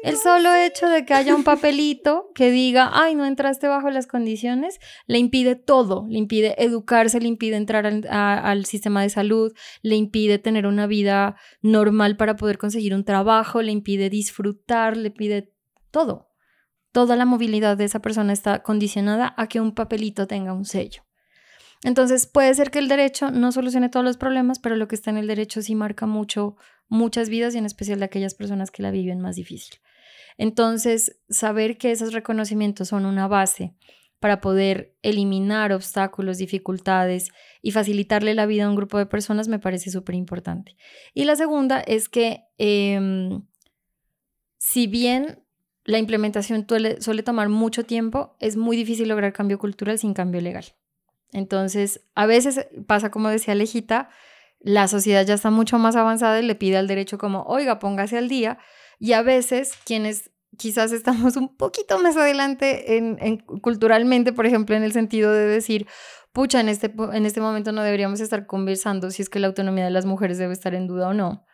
[0.03, 4.07] El solo hecho de que haya un papelito que diga, ay, no entraste bajo las
[4.07, 9.53] condiciones, le impide todo, le impide educarse, le impide entrar al, sistema de salud,
[9.83, 15.11] le impide tener una vida normal para poder conseguir un trabajo, le impide disfrutar, le
[15.11, 15.53] pide
[15.91, 16.29] todo.
[16.93, 21.03] Toda la movilidad de esa persona está condicionada a que un papelito tenga un sello.
[21.83, 25.11] Entonces puede ser que el derecho no solucione todos los problemas, pero lo que está
[25.11, 26.57] en el derecho sí marca mucho,
[26.91, 29.81] muchas vidas y en especial de aquellas personas que la viven más difícil.
[30.37, 33.75] Entonces, saber que esos reconocimientos son una base
[34.19, 37.31] para poder eliminar obstáculos, dificultades
[37.63, 40.77] y facilitarle la vida a un grupo de personas me parece súper importante.
[41.15, 43.43] Y la segunda es que em,
[44.59, 45.43] si bien
[45.85, 46.67] la implementación
[47.01, 50.67] suele tomar mucho tiempo, es muy difícil lograr cambio cultural sin cambio legal.
[51.33, 54.11] Entonces, a veces pasa como decía Lejita,
[54.61, 58.19] la sociedad ya está mucho más avanzada y le pide al derecho como, oiga, póngase
[58.19, 58.59] al día.
[58.99, 64.83] Y a veces quienes quizás estamos un poquito más adelante en, culturalmente, por ejemplo, en
[64.83, 65.87] el sentido de decir,
[66.33, 69.85] pucha, en este, en este momento no deberíamos estar conversando si es que la autonomía
[69.85, 71.47] de las mujeres debe estar en duda o no.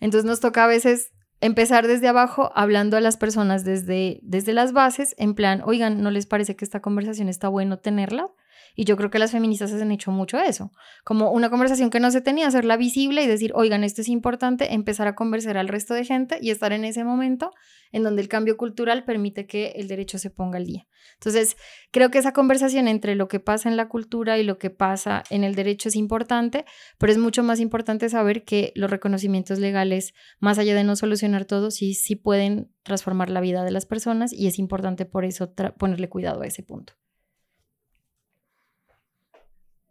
[0.00, 4.72] Entonces nos toca a veces empezar desde abajo, hablando a las personas desde, desde las
[4.72, 8.30] bases, en plan, oigan, ¿no les parece que esta conversación está bueno tenerla?
[8.74, 10.72] Y yo creo que las feministas han hecho mucho eso,
[11.04, 14.74] como una conversación que no se tenía, hacerla visible y decir, oigan, esto es importante,
[14.74, 17.50] empezar a conversar al resto de gente y estar en ese momento
[17.92, 20.86] en donde el cambio cultural permite que el derecho se ponga al día.
[21.14, 21.56] Entonces,
[21.90, 25.22] creo que esa conversación entre lo que pasa en la cultura y lo que pasa
[25.30, 26.64] en el derecho es importante,
[26.98, 31.44] pero es mucho más importante saber que los reconocimientos legales, más allá de no solucionar
[31.44, 35.52] todo, sí, sí pueden transformar la vida de las personas y es importante por eso
[35.78, 36.94] ponerle cuidado a ese punto.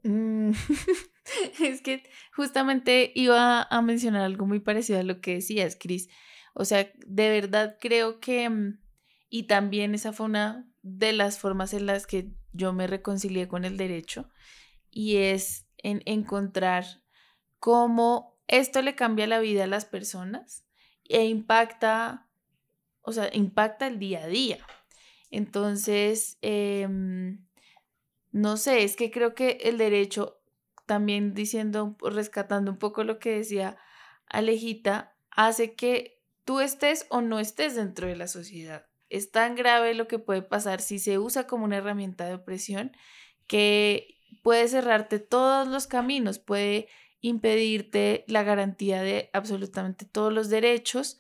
[0.04, 0.52] Mm,
[1.62, 2.04] es que
[2.36, 6.10] justamente iba a mencionar algo muy parecido a lo que decías, Cris.
[6.54, 8.80] O sea, de verdad creo que, mm,
[9.30, 13.66] y también esa fue una de las formas en las que yo me reconcilié con
[13.66, 14.30] el derecho,
[14.90, 16.86] y es en encontrar
[17.60, 20.66] cómo esto le cambia la vida a las personas
[21.06, 22.28] e impacta,
[23.02, 24.58] o sea, impacta el día a día.
[25.30, 26.88] Entonces, eh,
[28.32, 30.42] no sé, es que creo que el derecho,
[30.86, 33.78] también diciendo, rescatando un poco lo que decía
[34.28, 38.88] Alejita, hace que tú estés o no estés dentro de la sociedad.
[39.10, 42.96] Es tan grave lo que puede pasar si se usa como una herramienta de opresión
[43.48, 46.88] que puede cerrarte todos los caminos, puede
[47.20, 51.20] impedirte la garantía de absolutamente todos los derechos,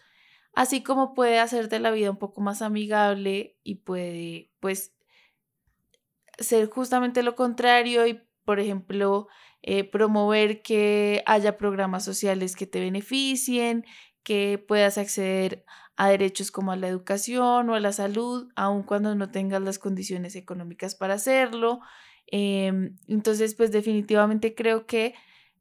[0.53, 4.93] así como puede hacerte la vida un poco más amigable y puede pues
[6.41, 9.27] ser justamente lo contrario y, por ejemplo,
[9.61, 13.85] eh, promover que haya programas sociales que te beneficien,
[14.23, 19.13] que puedas acceder a derechos como a la educación o a la salud, aun cuando
[19.15, 21.79] no tengas las condiciones económicas para hacerlo.
[22.27, 25.13] Em, entonces, pues definitivamente creo que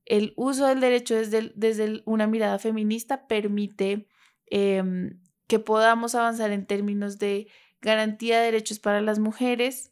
[0.07, 4.09] el uso del derecho desde, desde una mirada feminista permite
[4.47, 7.49] em, que podamos avanzar en términos de
[7.83, 9.91] garantía de derechos para las mujeres,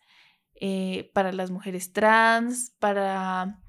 [0.61, 3.63] eh, para las mujeres trans, para,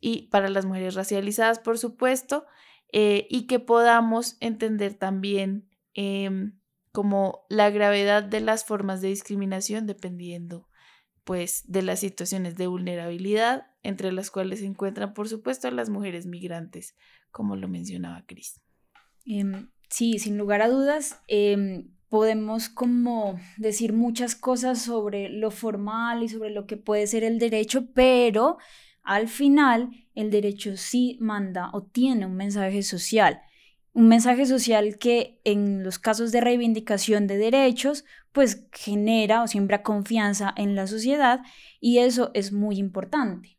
[0.00, 2.46] y para las mujeres racializadas, por supuesto,
[2.92, 6.58] eh, y que podamos entender también em,
[6.92, 10.68] como la gravedad de las formas de discriminación dependiendo
[11.24, 16.24] pues de las situaciones de vulnerabilidad entre las cuales se encuentran por supuesto las mujeres
[16.24, 16.96] migrantes
[17.30, 18.60] como lo mencionaba Cris.
[19.26, 26.22] Em, sí, sin lugar a dudas, em, podemos como decir muchas cosas sobre lo formal
[26.22, 28.58] y sobre lo que puede ser el derecho, pero
[29.02, 33.40] al final el derecho sí manda o tiene un mensaje social.
[33.92, 39.82] Un mensaje social que en los casos de reivindicación de derechos, pues genera o siembra
[39.82, 41.40] confianza en la sociedad
[41.80, 43.58] y eso es muy importante.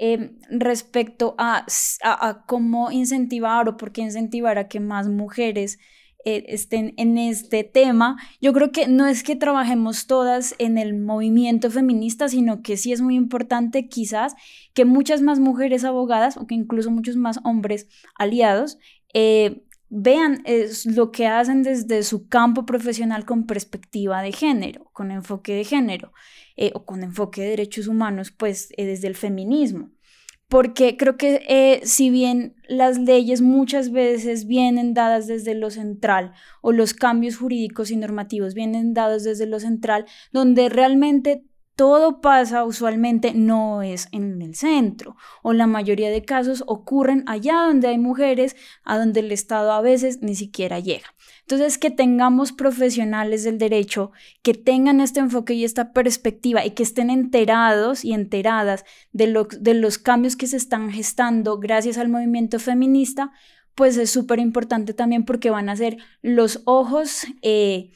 [0.00, 1.66] Em, respecto a,
[2.02, 5.78] a, cómo incentivar o por qué incentivar a que más mujeres
[6.24, 8.16] eh, estén en este tema.
[8.40, 12.92] Yo creo que no es que trabajemos todas en el movimiento feminista, sino que sí
[12.92, 14.34] es muy importante quizás
[14.74, 18.78] que muchas más mujeres abogadas o que incluso muchos más hombres aliados
[19.14, 20.42] eh, vean
[20.86, 26.12] lo que hacen desde su campo profesional con perspectiva de género, con enfoque de género
[26.56, 29.90] eh, o con enfoque de derechos humanos, pues desde el feminismo
[30.48, 36.32] porque creo que eh, si bien las leyes muchas veces vienen dadas desde lo central
[36.62, 41.44] o los cambios jurídicos y normativos vienen dados desde lo central, donde realmente
[41.78, 45.14] todo pasa usualmente no es en el centro
[45.44, 49.80] o la mayoría de casos ocurren allá donde hay mujeres, a donde el Estado a
[49.80, 51.14] veces ni siquiera llega.
[51.42, 54.10] Entonces, que tengamos profesionales del derecho
[54.42, 59.98] que tengan este enfoque y esta perspectiva y que estén enterados y enteradas de, los
[59.98, 63.30] cambios que se están gestando gracias al movimiento feminista,
[63.76, 67.24] pues es súper importante también porque van a ser los ojos.
[67.42, 67.92] Eh,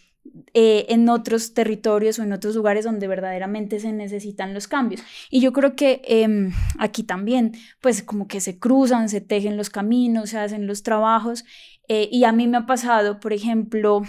[0.55, 5.03] eh, en otros territorios o en otros lugares donde verdaderamente se necesitan los cambios.
[5.31, 9.71] Y yo creo que em, aquí también, pues como que se cruzan, se tejen los
[9.71, 11.45] caminos, se hacen los trabajos.
[11.89, 14.03] Eh, y a mí me ha pasado, por ejemplo,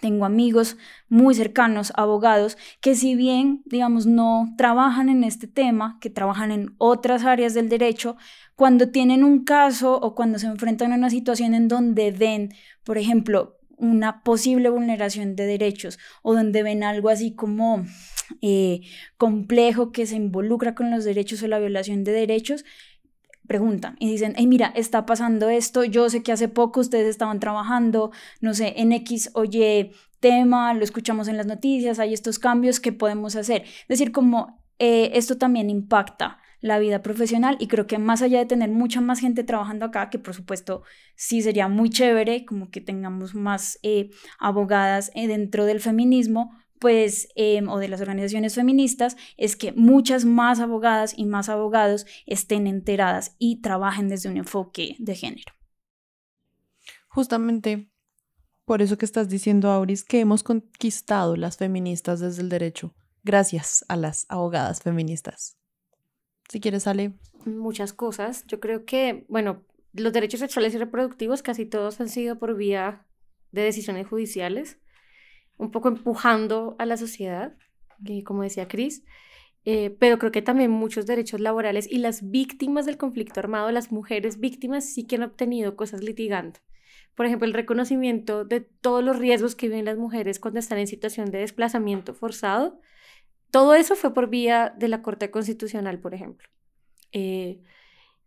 [0.00, 0.76] tengo amigos
[1.08, 6.74] muy cercanos, abogados, que si bien, digamos, no trabajan en este tema, que trabajan en
[6.78, 8.16] otras áreas del derecho,
[8.56, 12.52] cuando tienen un caso o cuando se enfrentan a una situación en donde ven,
[12.84, 17.84] por ejemplo, una posible vulneración de derechos o donde ven algo así como
[18.42, 18.82] eh,
[19.16, 22.64] complejo que se involucra con los derechos o la violación de derechos,
[23.46, 27.40] preguntan y dicen, hey, mira, está pasando esto, yo sé que hace poco ustedes estaban
[27.40, 29.90] trabajando, no sé, en X o Y
[30.20, 33.62] tema, lo escuchamos en las noticias, hay estos cambios que podemos hacer.
[33.62, 38.38] Es decir, como eh, esto también impacta la vida profesional y creo que más allá
[38.38, 40.82] de tener mucha más gente trabajando acá, que por supuesto
[41.16, 47.28] sí sería muy chévere, como que tengamos más eh, abogadas eh, dentro del feminismo, pues,
[47.34, 52.66] em, o de las organizaciones feministas, es que muchas más abogadas y más abogados estén
[52.66, 55.52] enteradas y trabajen desde un enfoque de género.
[57.08, 57.90] Justamente
[58.64, 62.94] por eso que estás diciendo, Auris, que hemos conquistado las feministas desde el derecho,
[63.24, 65.59] gracias a las abogadas feministas.
[66.50, 67.12] Si quieres, sale.
[67.44, 68.44] Muchas cosas.
[68.48, 73.06] Yo creo que, bueno, los derechos sexuales y reproductivos casi todos han sido por vía
[73.52, 74.78] de decisiones judiciales,
[75.58, 77.56] un poco empujando a la sociedad,
[78.04, 79.04] que, como decía Cris,
[79.64, 83.92] eh, pero creo que también muchos derechos laborales y las víctimas del conflicto armado, las
[83.92, 86.58] mujeres víctimas, sí que han obtenido cosas litigando.
[87.14, 90.88] Por ejemplo, el reconocimiento de todos los riesgos que viven las mujeres cuando están en
[90.88, 92.80] situación de desplazamiento forzado
[93.50, 96.48] todo eso fue por vía de la Corte Constitucional, por ejemplo.
[97.12, 97.62] Eh,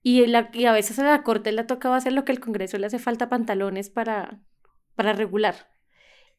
[0.02, 3.00] y, a veces a la Corte le tocaba hacer lo que el Congreso le hace
[3.00, 4.42] falta pantalones para,
[4.96, 5.72] para regular.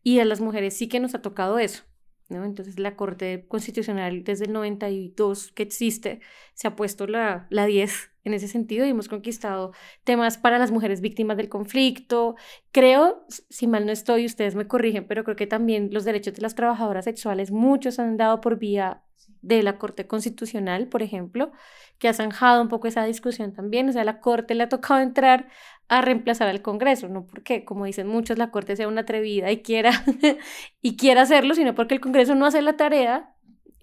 [0.02, 1.84] Y a las mujeres sí que nos ha tocado eso.
[2.28, 2.44] ¿No?
[2.44, 6.20] Entonces la Corte Constitucional desde el 92 que existe
[6.54, 10.70] se ha puesto la, la 10 en ese sentido y hemos conquistado temas para las
[10.70, 12.36] mujeres víctimas del conflicto.
[12.72, 16.42] Creo, si mal no estoy, ustedes me corrigen, pero creo que también los derechos de
[16.42, 19.02] las trabajadoras sexuales, muchos han dado por vía
[19.42, 21.52] de la Corte Constitucional, por ejemplo,
[21.98, 23.88] que ha zanjado un poco esa discusión también.
[23.88, 25.48] O sea, la Corte le ha tocado entrar
[25.88, 29.62] a reemplazar al Congreso, no porque, como dicen muchos, la Corte sea una atrevida y
[29.62, 29.90] quiera,
[30.82, 33.34] y quiera hacerlo, sino porque el Congreso no hace la tarea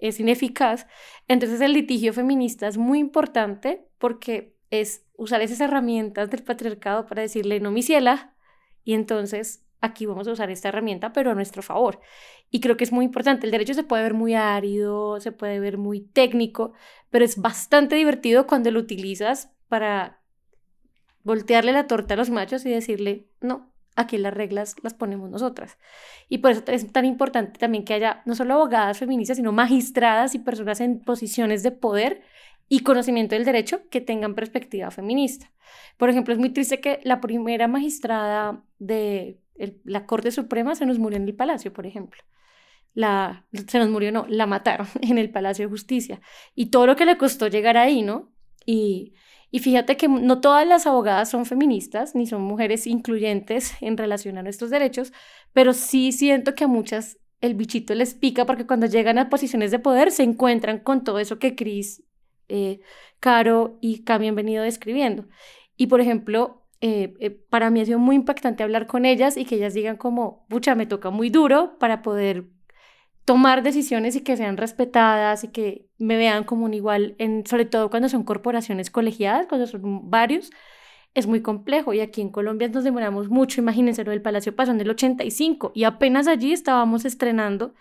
[0.02, 0.88] es ineficaz.
[1.28, 7.22] Entonces el litigio feminista es muy importante porque es usar esas herramientas del patriarcado para
[7.22, 8.36] decirle, no, mi ciela,
[8.84, 12.00] Y entonces aquí vamos a usar esta herramienta, pero a nuestro favor.
[12.50, 13.46] Y creo que es muy importante.
[13.46, 16.74] El derecho se puede ver muy árido, se puede ver muy técnico,
[17.12, 20.21] pero es bastante divertido cuando lo utilizas para
[21.24, 25.78] voltearle la torta a los machos y decirle, no, aquí las reglas las ponemos nosotras.
[26.30, 30.36] Y por eso es tan importante también que haya no solo abogadas feministas, sino magistradas
[30.36, 32.22] y personas en posiciones de poder
[32.70, 35.52] y conocimiento del derecho que tengan perspectiva feminista.
[35.98, 39.40] Por ejemplo, es muy triste que la primera magistrada de
[39.84, 42.22] la Corte Suprema se nos murió en el Palacio, por ejemplo.
[42.94, 46.22] La, se nos murió, no, la mataron en el Palacio de Justicia.
[46.56, 48.32] Y todo lo que le costó llegar ahí, ¿no?
[48.66, 49.14] Y,
[49.52, 54.38] y fíjate que no todas las abogadas son feministas, ni son mujeres incluyentes en relación
[54.38, 55.12] a nuestros derechos,
[55.52, 59.72] pero sí siento que a muchas el bichito les pica porque cuando llegan a posiciones
[59.72, 62.04] de poder se encuentran con todo eso que Cris
[62.48, 62.80] eh,
[63.20, 65.28] Caro y Cami han venido describiendo.
[65.76, 69.46] Y por ejemplo, eh, eh, para mí ha sido muy impactante hablar con ellas y
[69.46, 72.46] que ellas digan como, pucha, me toca muy duro para poder
[73.26, 77.66] tomar decisiones y que sean respetadas y que me vean como un igual, en, sobre
[77.66, 80.52] todo cuando son corporaciones colegiadas, cuando son varios,
[81.14, 81.94] es muy complejo.
[81.94, 85.72] Y aquí en Colombia nos demoramos mucho, imagínense, lo del Palacio pasó en el 85
[85.76, 87.74] y apenas allí estábamos estrenando,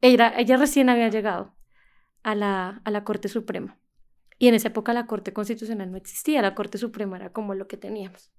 [0.00, 1.54] ella, ella recién había llegado
[2.22, 3.78] a la, a la Corte Suprema.
[4.38, 7.66] Y en esa época la Corte Constitucional no existía, la Corte Suprema era como lo
[7.68, 8.30] que teníamos.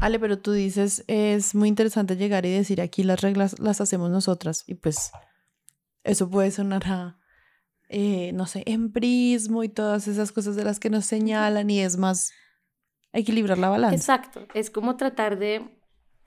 [0.00, 4.10] Ale, pero tú dices, es muy interesante llegar y decir aquí las reglas las hacemos
[4.10, 5.12] nosotras y pues
[6.02, 7.18] eso puede sonar a,
[7.88, 11.96] eh, no sé, emprismo y todas esas cosas de las que nos señalan y es
[11.96, 12.32] más
[13.12, 13.96] equilibrar la balanza.
[13.96, 15.78] Exacto, es como tratar de,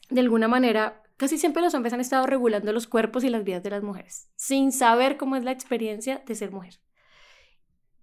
[0.10, 3.63] de alguna manera, casi siempre los hombres han estado regulando los cuerpos y las vidas
[3.63, 6.80] de las mujeres, sin saber cómo es la experiencia de ser mujer.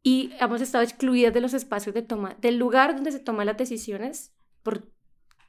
[0.02, 3.56] Y hemos estado excluidas de los espacios de toma, del lugar donde se toman las
[3.56, 4.92] decisiones por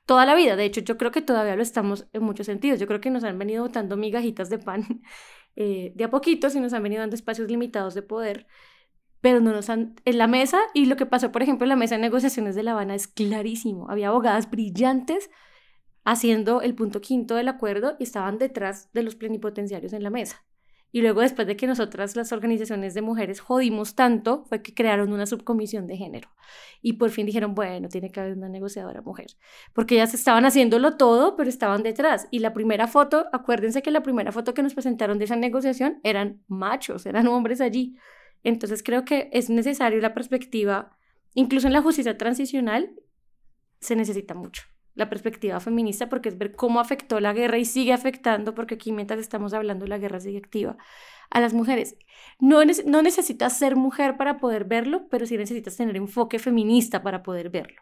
[0.05, 0.55] toda la vida.
[0.55, 2.79] De hecho, yo creo que todavía lo estamos en muchos sentidos.
[2.79, 5.01] Yo creo que nos han venido botando migajitas de pan
[5.55, 8.47] eh, de a poquitos y nos han venido dando espacios limitados de poder,
[9.21, 9.95] pero no nos han...
[10.05, 12.63] En la mesa, y lo que pasó, por ejemplo, en la mesa de negociaciones de
[12.63, 13.89] La Habana es clarísimo.
[13.89, 15.29] Había abogadas brillantes
[16.03, 20.43] haciendo el punto quinto del acuerdo y estaban detrás de los plenipotenciarios en la mesa.
[20.93, 25.11] Y luego después de que nosotras, las organizaciones de mujeres, jodimos tanto, fue que crearon
[25.11, 26.29] una subcomisión de género.
[26.83, 29.25] Y por fin dijeron, bueno, tiene que haber una negociadora mujer.
[29.73, 32.27] Porque ellas estaban haciéndolo todo, pero estaban detrás.
[32.29, 35.99] Y la primera foto, acuérdense que la primera foto que nos presentaron de esa negociación
[36.03, 37.97] eran machos, eran hombres allí.
[38.43, 40.95] Entonces creo que es necesario la perspectiva,
[41.33, 42.93] incluso en la justicia transicional,
[43.79, 44.61] se necesita mucho
[44.95, 48.91] la perspectiva feminista porque es ver cómo afectó la guerra y sigue afectando, porque aquí
[48.91, 50.77] mientras estamos hablando la guerra sigue activa,
[51.29, 51.97] a las mujeres.
[52.39, 57.23] No, no necesitas ser mujer para poder verlo, pero sí necesitas tener enfoque feminista para
[57.23, 57.81] poder verlo.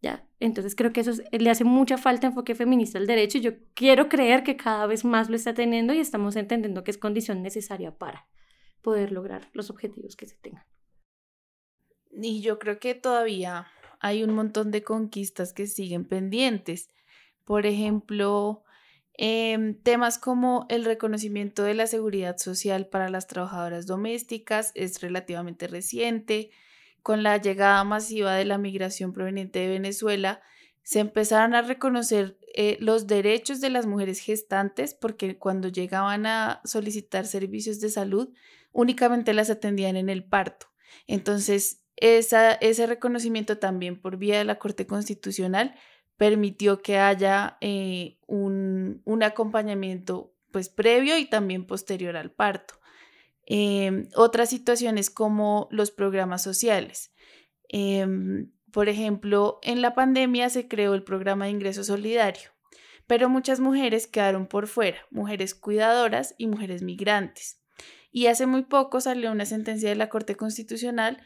[0.00, 0.28] ¿ya?
[0.38, 4.08] Entonces creo que eso le hace mucha falta enfoque feminista al derecho y yo quiero
[4.08, 7.96] creer que cada vez más lo está teniendo y estamos entendiendo que es condición necesaria
[7.96, 8.28] para
[8.82, 10.64] poder lograr los objetivos que se tengan.
[12.12, 13.66] Y yo creo que todavía
[14.04, 16.90] hay un montón de conquistas que siguen pendientes.
[17.42, 18.62] Por ejemplo,
[19.14, 25.68] em, temas como el reconocimiento de la seguridad social para las trabajadoras domésticas es relativamente
[25.68, 26.50] reciente.
[27.02, 30.42] Con la llegada masiva de la migración proveniente de Venezuela,
[30.82, 36.60] se empezaron a reconocer eh, los derechos de las mujeres gestantes porque cuando llegaban a
[36.66, 38.34] solicitar servicios de salud,
[38.70, 40.66] únicamente las atendían en el parto.
[41.06, 45.74] Entonces, ese reconocimiento también por vía de la Corte Constitucional
[46.16, 52.74] permitió que haya eh, un, acompañamiento pues previo y también posterior al parto.
[53.46, 57.12] Em, otras situaciones como los programas sociales.
[57.68, 62.50] Em, por ejemplo, en la pandemia se creó el programa de ingreso solidario,
[63.06, 67.60] pero muchas mujeres quedaron por fuera, mujeres cuidadoras y mujeres migrantes.
[68.10, 71.20] Y hace muy poco salió una sentencia de la Corte Constitucional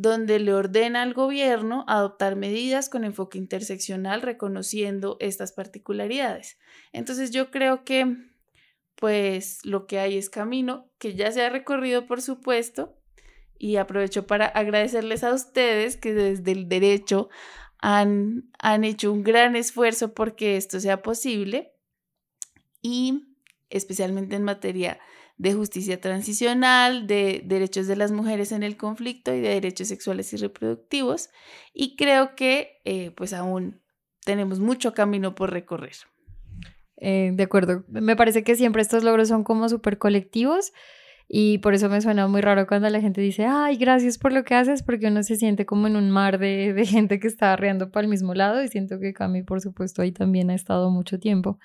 [0.00, 6.58] donde le ordena al gobierno adoptar medidas con enfoque interseccional reconociendo estas particularidades.
[6.94, 8.16] Entonces yo creo que
[8.94, 12.96] pues lo que hay es camino que ya se ha recorrido por supuesto
[13.58, 17.28] y aprovecho para agradecerles a ustedes que desde el derecho
[17.76, 21.74] han, han hecho un gran esfuerzo porque esto sea posible
[22.80, 23.36] y
[23.68, 24.98] especialmente en materia
[25.40, 30.30] de justicia transicional, de derechos de las mujeres en el conflicto y de derechos sexuales
[30.34, 31.30] y reproductivos.
[31.72, 33.80] Y creo que eh, pues aún
[34.26, 35.94] tenemos mucho camino por recorrer.
[36.98, 40.72] Eh, de acuerdo, me parece que siempre estos logros son como súper colectivos
[41.28, 44.44] Y por eso me suena muy raro cuando la gente dice, ay, gracias por lo
[44.44, 47.54] que haces, porque uno se siente como en un mar de, de gente que está
[47.54, 50.90] arreando para el mismo lado y siento que Cami, por supuesto, ahí también ha estado
[50.90, 51.58] mucho tiempo.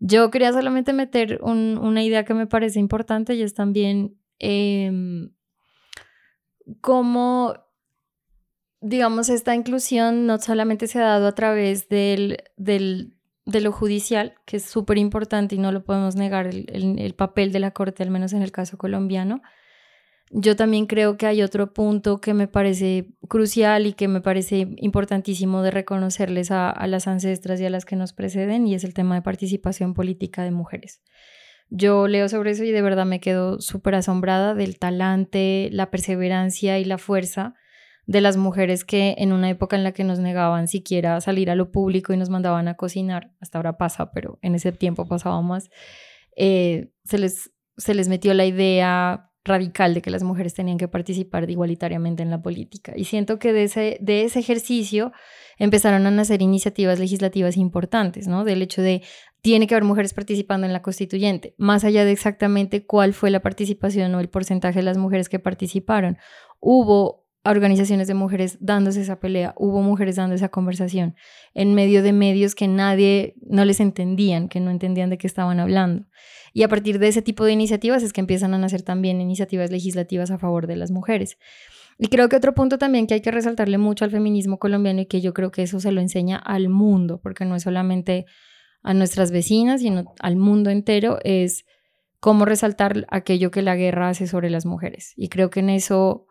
[0.00, 4.90] Yo quería solamente meter un, una idea que me parece importante y es también eh,
[6.80, 7.54] cómo,
[8.80, 13.14] digamos, esta inclusión no solamente se ha dado a través del, del
[13.46, 16.66] de lo judicial, que es súper importante y no lo podemos negar, el,
[16.98, 19.42] el, papel de la Corte, al menos en el caso colombiano.
[20.36, 24.66] Yo también creo que hay otro punto que me parece crucial y que me parece
[24.78, 28.82] importantísimo de reconocerles a, a las ancestras y a las que nos preceden, y es
[28.82, 31.02] el tema de participación política de mujeres.
[31.70, 36.80] Yo leo sobre eso y de verdad me quedo súper asombrada del talante, la perseverancia
[36.80, 37.54] y la fuerza
[38.06, 41.54] de las mujeres que en una época en la que nos negaban siquiera salir a
[41.54, 45.40] lo público y nos mandaban a cocinar, hasta ahora pasa, pero en ese tiempo pasaba
[45.42, 45.70] más,
[46.36, 50.88] eh, se, les, se les metió la idea radical de que las mujeres tenían que
[50.88, 52.94] participar igualitariamente en la política.
[52.96, 55.12] Y siento que de ese, de ese ejercicio
[55.58, 58.44] empezaron a nacer iniciativas legislativas importantes, ¿no?
[58.44, 59.02] Del hecho de
[59.42, 63.40] tiene que haber mujeres participando en la constituyente, más allá de exactamente cuál fue la
[63.40, 66.16] participación o el porcentaje de las mujeres que participaron.
[66.60, 71.14] Hubo organizaciones de mujeres dándose esa pelea, hubo mujeres dando esa conversación
[71.52, 75.60] en medio de medios que nadie, no les entendían, que no entendían de qué estaban
[75.60, 76.06] hablando.
[76.54, 79.72] Y a partir de ese tipo de iniciativas es que empiezan a nacer también iniciativas
[79.72, 81.36] legislativas a favor de las mujeres.
[81.98, 85.06] Y creo que otro punto también que hay que resaltarle mucho al feminismo colombiano y
[85.06, 88.24] que yo creo que eso se lo enseña al mundo, porque no es solamente
[88.84, 91.64] a nuestras vecinas, sino al mundo entero, es
[92.20, 95.12] cómo resaltar aquello que la guerra hace sobre las mujeres.
[95.16, 96.26] Y creo que en eso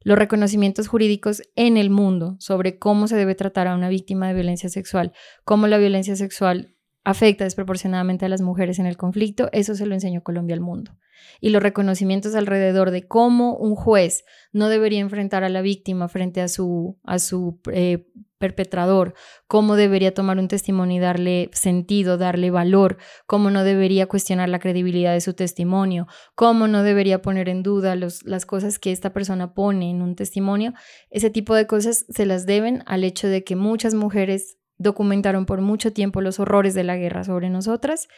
[0.00, 4.34] los reconocimientos jurídicos en el mundo sobre cómo se debe tratar a una víctima de
[4.34, 5.12] violencia sexual,
[5.44, 6.74] cómo la violencia sexual
[7.08, 10.98] afecta desproporcionadamente a las mujeres en el conflicto, eso se lo enseñó Colombia al mundo.
[11.40, 16.42] Y los reconocimientos alrededor de cómo un juez no debería enfrentar a la víctima frente
[16.42, 18.06] a su, a su eh,
[18.36, 19.14] perpetrador,
[19.46, 24.58] cómo debería tomar un testimonio y darle sentido, darle valor, cómo no debería cuestionar la
[24.58, 29.54] credibilidad de su testimonio, cómo no debería poner en duda las cosas que esta persona
[29.54, 30.74] pone en un testimonio.
[31.08, 35.60] Ese tipo de cosas se las deben al hecho de que muchas mujeres documentaron por
[35.60, 38.08] mucho tiempo los horrores de la guerra sobre nosotras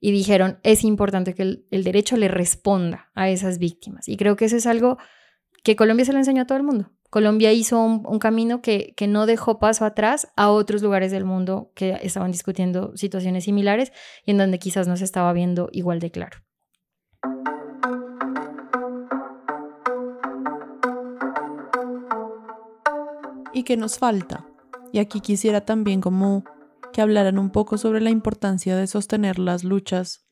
[0.00, 4.08] y dijeron, es importante que el, derecho le responda a esas víctimas.
[4.08, 4.98] Y creo que eso es algo
[5.62, 6.90] que Colombia se lo enseñó a todo el mundo.
[7.08, 11.24] Colombia hizo un, un camino que, que, no dejó paso atrás a otros lugares del
[11.24, 13.92] mundo que estaban discutiendo situaciones similares
[14.24, 16.38] y en donde quizás no se estaba viendo igual de claro.
[23.52, 24.46] ¿Y qué nos falta?
[24.92, 26.44] Y aquí quisiera también como
[26.92, 30.26] que hablaran un poco sobre la importancia de sostener las luchas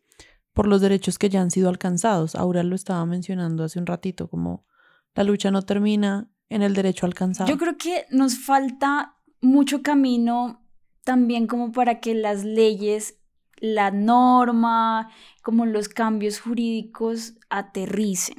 [0.53, 2.35] por los derechos que ya han sido alcanzados.
[2.35, 4.67] Aura lo estaba mencionando hace un ratito, como
[5.15, 7.49] la lucha no termina en el derecho alcanzado.
[7.49, 10.67] Yo creo que nos falta mucho camino
[11.05, 13.19] también como para que las leyes,
[13.57, 15.11] la norma,
[15.43, 18.37] como los cambios jurídicos aterricen.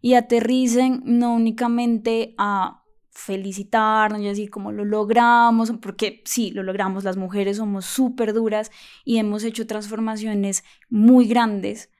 [0.00, 2.77] Y aterricen no únicamente a
[3.18, 8.70] felicitarnos y así como lo logramos, porque sí, lo logramos, las mujeres somos súper duras
[9.04, 11.90] y hemos hecho transformaciones muy grandes,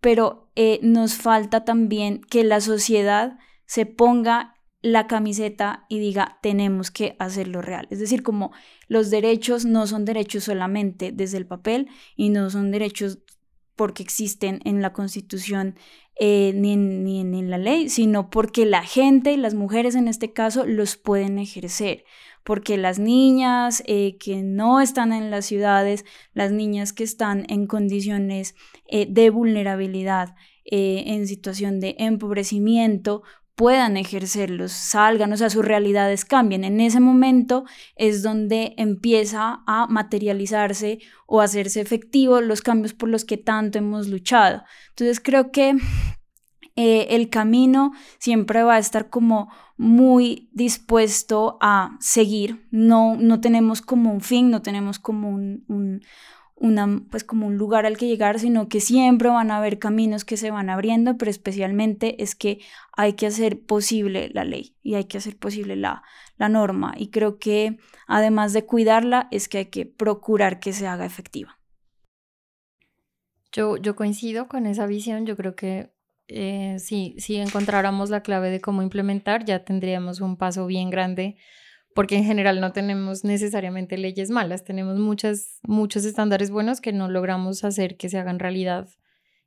[0.00, 6.90] pero eh, nos falta también que la sociedad se ponga la camiseta y diga tenemos
[6.90, 7.88] que hacerlo real.
[7.90, 8.52] Es decir, como
[8.86, 13.18] los derechos no son derechos solamente desde el papel y no son derechos
[13.80, 15.74] porque existen en la constitución
[16.14, 20.06] eh, ni, en, ni, en, la ley, sino porque la gente, y las mujeres en
[20.06, 22.04] este caso, los pueden ejercer.
[22.44, 26.04] Porque las niñas eh, que no están en las ciudades,
[26.34, 28.54] las niñas que están en condiciones
[28.86, 30.34] eh, de vulnerabilidad,
[30.72, 33.22] en situación de empobrecimiento,
[33.54, 36.64] puedan ejercerlos, salgan, o sea, sus realidades cambien.
[36.64, 37.64] En ese momento
[37.96, 44.08] es donde empieza a materializarse o hacerse efectivo los cambios por los que tanto hemos
[44.08, 44.62] luchado.
[44.90, 45.76] Entonces creo que
[46.76, 52.66] eh, el camino siempre va a estar como muy dispuesto a seguir.
[52.70, 56.02] No, no tenemos como un fin, no tenemos como un
[56.60, 60.26] una, pues como un lugar al que llegar, sino que siempre van a haber caminos
[60.26, 62.60] que se van abriendo, pero especialmente es que
[62.92, 66.02] hay que hacer posible la ley y hay que hacer posible la,
[66.36, 66.92] la norma.
[66.98, 71.58] Y creo que además de cuidarla, es que hay que procurar que se haga efectiva.
[73.52, 75.94] Yo, yo coincido con esa visión, yo creo que
[76.28, 81.38] eh, si, si encontráramos la clave de cómo implementar, ya tendríamos un paso bien grande
[81.94, 87.08] porque en general no tenemos necesariamente leyes malas, tenemos muchas, muchos estándares buenos que no
[87.08, 88.88] logramos hacer que se hagan realidad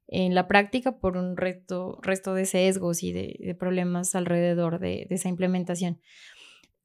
[0.08, 5.30] en la práctica por un resto, resto de sesgos y de, problemas alrededor de, esa
[5.30, 6.02] implementación.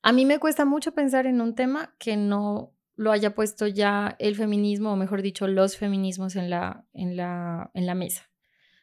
[0.03, 4.17] A mí me cuesta mucho pensar en un tema que no lo haya puesto ya
[4.19, 8.29] el feminismo, o mejor dicho, los feminismos en la, en la, en la mesa.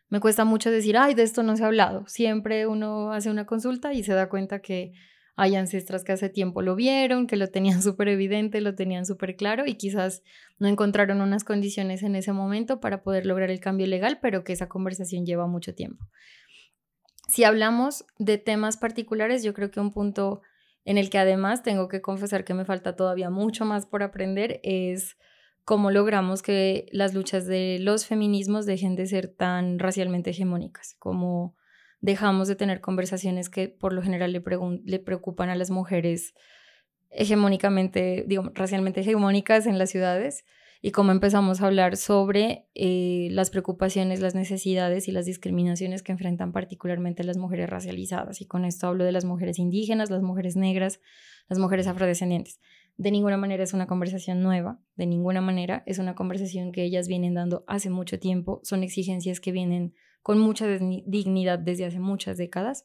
[0.09, 2.05] Me cuesta mucho decir, ay, de esto no se ha hablado.
[2.07, 4.93] Siempre uno hace una consulta y se da cuenta que
[5.35, 9.35] hay ancestras que hace tiempo lo vieron, que lo tenían súper evidente, lo tenían súper
[9.35, 10.23] claro y quizás
[10.59, 14.53] no encontraron unas condiciones en ese momento para poder lograr el cambio legal, pero que
[14.53, 16.07] esa conversación lleva mucho tiempo.
[17.27, 20.41] Si hablamos de temas particulares, yo creo que un punto
[20.85, 24.59] en el que además tengo que confesar que me falta todavía mucho más por aprender
[24.63, 25.17] es
[25.63, 31.55] cómo logramos que las luchas de los feminismos dejen de ser tan racialmente hegemónicas, como
[32.05, 34.43] dejamos de tener conversaciones que por lo general le,
[34.83, 36.35] le preocupan a las mujeres
[37.09, 40.45] hegemónicamente, digo, racialmente hegemónicas en las ciudades
[40.83, 46.11] y cómo empezamos a hablar sobre eh, las preocupaciones, las necesidades y las discriminaciones que
[46.11, 48.39] enfrentan particularmente las mujeres racializadas.
[48.39, 50.99] Y con esto hablo de las mujeres indígenas, las mujeres negras,
[51.49, 52.59] las mujeres afrodescendientes.
[52.97, 57.07] De ninguna manera es una conversación nueva, de ninguna manera es una conversación que ellas
[57.07, 59.95] vienen dando hace mucho tiempo, son exigencias que vienen
[60.25, 62.83] con mucha dignidad desde hace muchas décadas,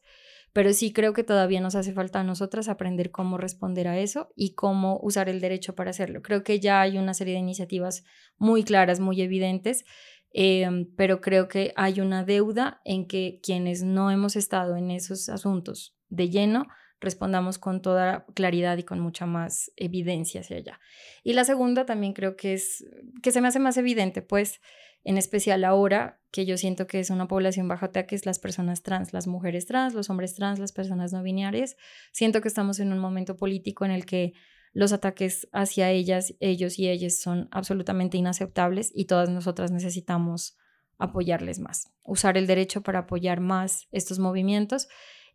[0.53, 4.31] pero sí creo que todavía nos hace falta a nosotras aprender cómo responder a eso
[4.35, 6.21] y cómo usar el derecho para hacerlo.
[6.21, 8.03] Creo que ya hay una serie de iniciativas
[8.37, 9.85] muy claras, muy evidentes,
[10.33, 15.27] em, pero creo que hay una deuda en que quienes no hemos estado en esos
[15.27, 16.67] asuntos de lleno,
[16.99, 20.79] respondamos con toda claridad y con mucha más evidencia hacia allá.
[21.23, 22.85] Y la segunda también creo que es
[23.23, 24.61] que se me hace más evidente, pues
[25.03, 29.13] en especial ahora que yo siento que es una población bajo ataques, las personas trans,
[29.13, 31.75] las mujeres trans, los hombres trans, las personas no binarias.
[32.11, 34.33] Siento que estamos en un momento político en el que
[34.73, 40.57] los ataques hacia ellas, ellos y ellas son absolutamente inaceptables y todas nosotras necesitamos
[40.97, 44.87] apoyarles más, usar el derecho para apoyar más estos movimientos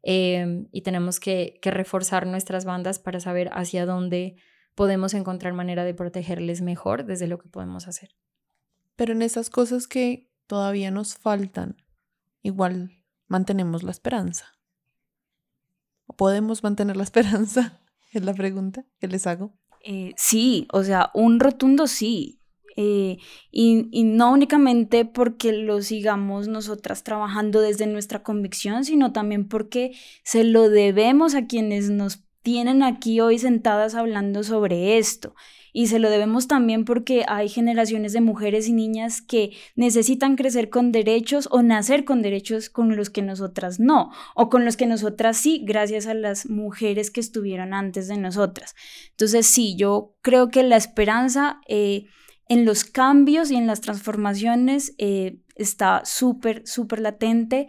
[0.02, 4.36] em, y tenemos que reforzar nuestras bandas para saber hacia dónde
[4.74, 8.10] podemos encontrar manera de protegerles mejor desde lo que podemos hacer.
[8.96, 11.76] Pero en esas cosas que todavía nos faltan,
[12.42, 14.58] igual mantenemos la esperanza.
[16.06, 17.80] ¿O podemos mantener la esperanza?
[18.12, 19.52] Es la pregunta que les hago.
[19.84, 22.40] Eh, sí, o sea, un rotundo sí.
[22.78, 23.16] Eh,
[23.50, 29.96] y, y, no únicamente porque lo sigamos nosotras trabajando desde nuestra convicción, sino también porque
[30.24, 35.34] se lo debemos a quienes nos tienen aquí hoy sentadas hablando sobre esto
[35.76, 40.70] y se lo debemos también porque hay generaciones de mujeres y niñas que necesitan crecer
[40.70, 44.86] con derechos o nacer con derechos con los que nosotras no, o con los que
[44.86, 48.74] nosotras sí, gracias a las mujeres que estuvieron antes de nosotras.
[49.10, 51.60] Entonces sí, yo creo que la esperanza...
[51.68, 52.06] Eh,
[52.48, 57.66] en los cambios y en las transformaciones eh, está súper, súper latente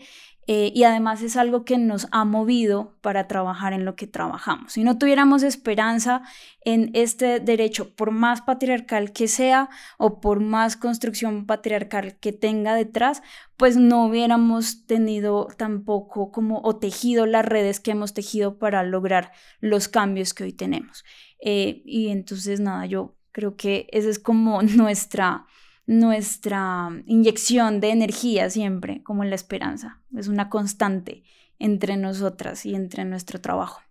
[0.49, 4.71] eh, y además es algo que nos ha movido para trabajar en lo que trabajamos.
[4.71, 6.21] Si no tuviéramos esperanza
[6.61, 12.75] en este derecho, por más patriarcal que sea o por más construcción patriarcal que tenga
[12.75, 13.21] detrás,
[13.57, 19.33] pues no hubiéramos tenido tampoco como o tejido las redes que hemos tejido para lograr
[19.59, 21.03] los cambios que hoy tenemos.
[21.41, 25.45] Eh, y entonces nada, yo creo que esa es como nuestra
[25.87, 30.01] nuestra inyección de energía siempre, como la esperanza.
[30.15, 31.23] Es una constante
[31.57, 33.81] entre nosotras y entre nuestro trabajo.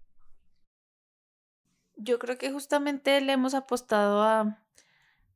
[1.96, 4.62] Yo creo que justamente le hemos apostado a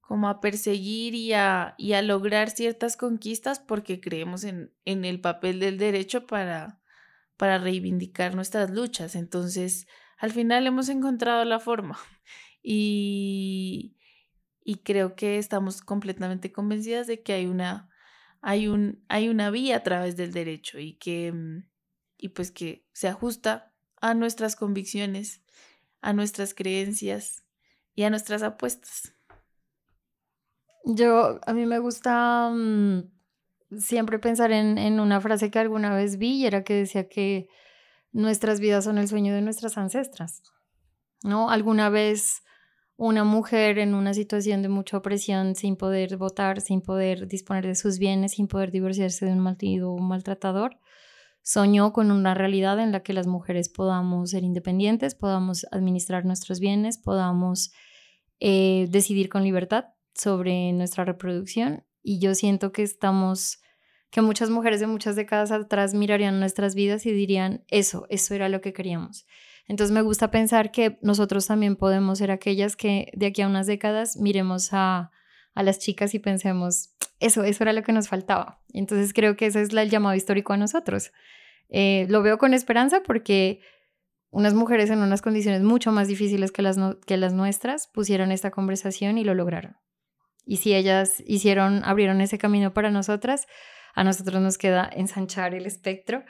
[0.01, 5.21] como a perseguir y a, y a lograr ciertas conquistas porque creemos en, en el
[5.21, 6.81] papel del derecho para,
[7.37, 9.15] para reivindicar nuestras luchas.
[9.15, 9.87] Entonces,
[10.19, 11.99] al final hemos encontrado la forma.
[12.63, 13.97] Y,
[14.63, 17.89] y creo que estamos completamente convencidas de que hay una,
[18.41, 21.69] hay un, hay una vía a través del derecho y que, mm,
[22.19, 25.43] y pues que se ajusta a nuestras convicciones,
[26.01, 27.45] a nuestras creencias
[27.95, 29.15] y a nuestras apuestas.
[30.85, 33.11] Yo, a mí me gusta mm,
[33.79, 37.49] siempre pensar en, en una frase que alguna vez vi y era que decía que
[38.13, 40.43] nuestras vidas son el sueño de nuestras ancestras,
[41.23, 41.51] ¿no?
[41.51, 42.43] Alguna vez
[43.01, 47.75] una mujer en una situación de mucha opresión, sin poder votar, sin poder disponer de
[47.75, 50.79] sus bienes, sin poder divorciarse de un maltratador,
[51.41, 56.61] soñó con una realidad en la que las mujeres podamos ser independientes, podamos administrar nuestros
[56.61, 57.73] bienes, podamos
[58.39, 61.87] eh, decidir con libertad sobre nuestra reproducción.
[62.03, 63.63] Y yo siento que estamos,
[64.11, 68.51] que muchas mujeres de muchas décadas atrás mirarían nuestras vidas y dirían, eso, eso era
[68.51, 69.25] lo que queríamos.
[69.69, 73.67] Entonces me gusta pensar que nosotros también podemos ser aquellas que de aquí a unas
[73.67, 75.11] décadas miremos a,
[75.55, 78.61] a las chicas y pensemos, eso, eso era lo que nos faltaba.
[78.73, 81.13] Entonces creo que ese es el llamado histórico a nosotros.
[81.69, 83.61] Eh, lo veo con esperanza porque
[84.31, 88.51] unas mujeres en unas condiciones mucho más difíciles que las, que las nuestras pusieron esta
[88.51, 89.77] conversación y lo lograron.
[90.45, 93.47] Y si ellas hicieron, abrieron ese camino para nosotras,
[93.95, 96.25] a nosotros nos queda ensanchar el espectro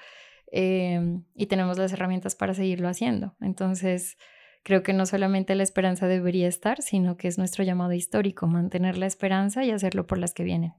[0.51, 3.37] em, y tenemos las herramientas para seguirlo haciendo.
[3.41, 4.17] Entonces,
[4.63, 8.99] creo que no solamente la esperanza debería estar, sino que es nuestro llamado histórico, mantener
[8.99, 10.73] la esperanza y hacerlo por las que vienen.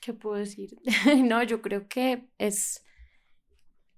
[0.00, 0.76] ¿Qué puedo decir?
[1.24, 2.84] no, yo creo que es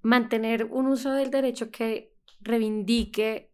[0.02, 3.52] mantener un uso del derecho que reivindique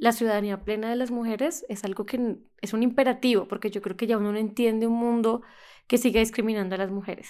[0.00, 3.98] la ciudadanía plena de las mujeres es algo que es un imperativo, porque yo creo
[3.98, 5.42] que ya uno no entiende un mundo
[5.86, 7.28] que siga discriminando a las mujeres.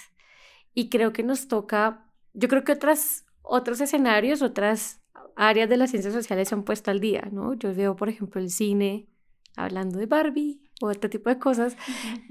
[0.73, 5.01] Y creo que nos toca, yo creo que otras, otros escenarios, otras
[5.35, 7.53] áreas de las ciencias sociales se han puesto al día, ¿no?
[7.53, 9.07] Yo veo, por ejemplo, el cine
[9.55, 11.77] hablando de Barbie o otro tipo de cosas,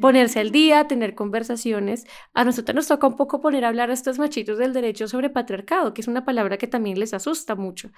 [0.01, 2.05] ponerse al día, tener conversaciones.
[2.35, 5.31] A nosotros nos toca un poco poner a hablar a estos machitos del derecho sobre
[5.31, 7.91] patriarcado, que es una palabra que también les asusta mucho.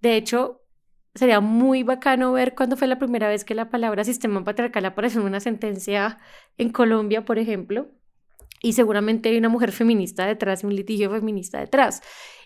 [0.00, 0.62] De hecho,
[1.14, 5.20] sería muy bacano ver cuándo fue la primera vez que la palabra sistema patriarcal apareció
[5.20, 6.18] en una sentencia
[6.58, 7.88] en Colombia, por ejemplo.
[8.62, 12.02] Y seguramente hay una mujer feminista detrás, un litigio feminista detrás.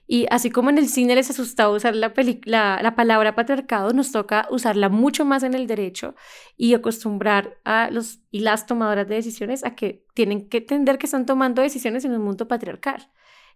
[0.07, 2.13] Y así como en el cine les asustaba usar la,
[2.45, 6.15] la, la, palabra patriarcado, nos toca usarla mucho más en el derecho
[6.57, 11.07] y acostumbrar a los y las tomadoras de decisiones a que tienen que entender que
[11.07, 13.09] están tomando decisiones en un mundo patriarcal.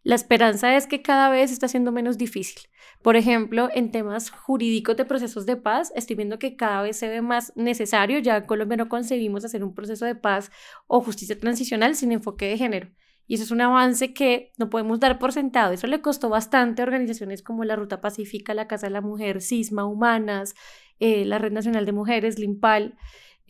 [0.05, 2.62] La esperanza es que cada vez está siendo menos difícil.
[3.03, 7.09] Por ejemplo, en temas jurídicos de procesos de paz, estoy viendo que cada vez se
[7.09, 8.18] ve más necesario.
[8.20, 10.51] Ya en Colombia no concebimos hacer un proceso de paz
[10.86, 12.88] o justicia transicional sin enfoque de género.
[13.29, 15.72] Y eso es un avance que no podemos dar por sentado.
[15.72, 19.43] Eso le costó bastante a organizaciones como la Ruta Pacífica, la Casa de la Mujer,
[19.43, 20.55] Cisma Humanas,
[20.99, 22.97] eh, la Red Nacional de Mujeres, Limpal,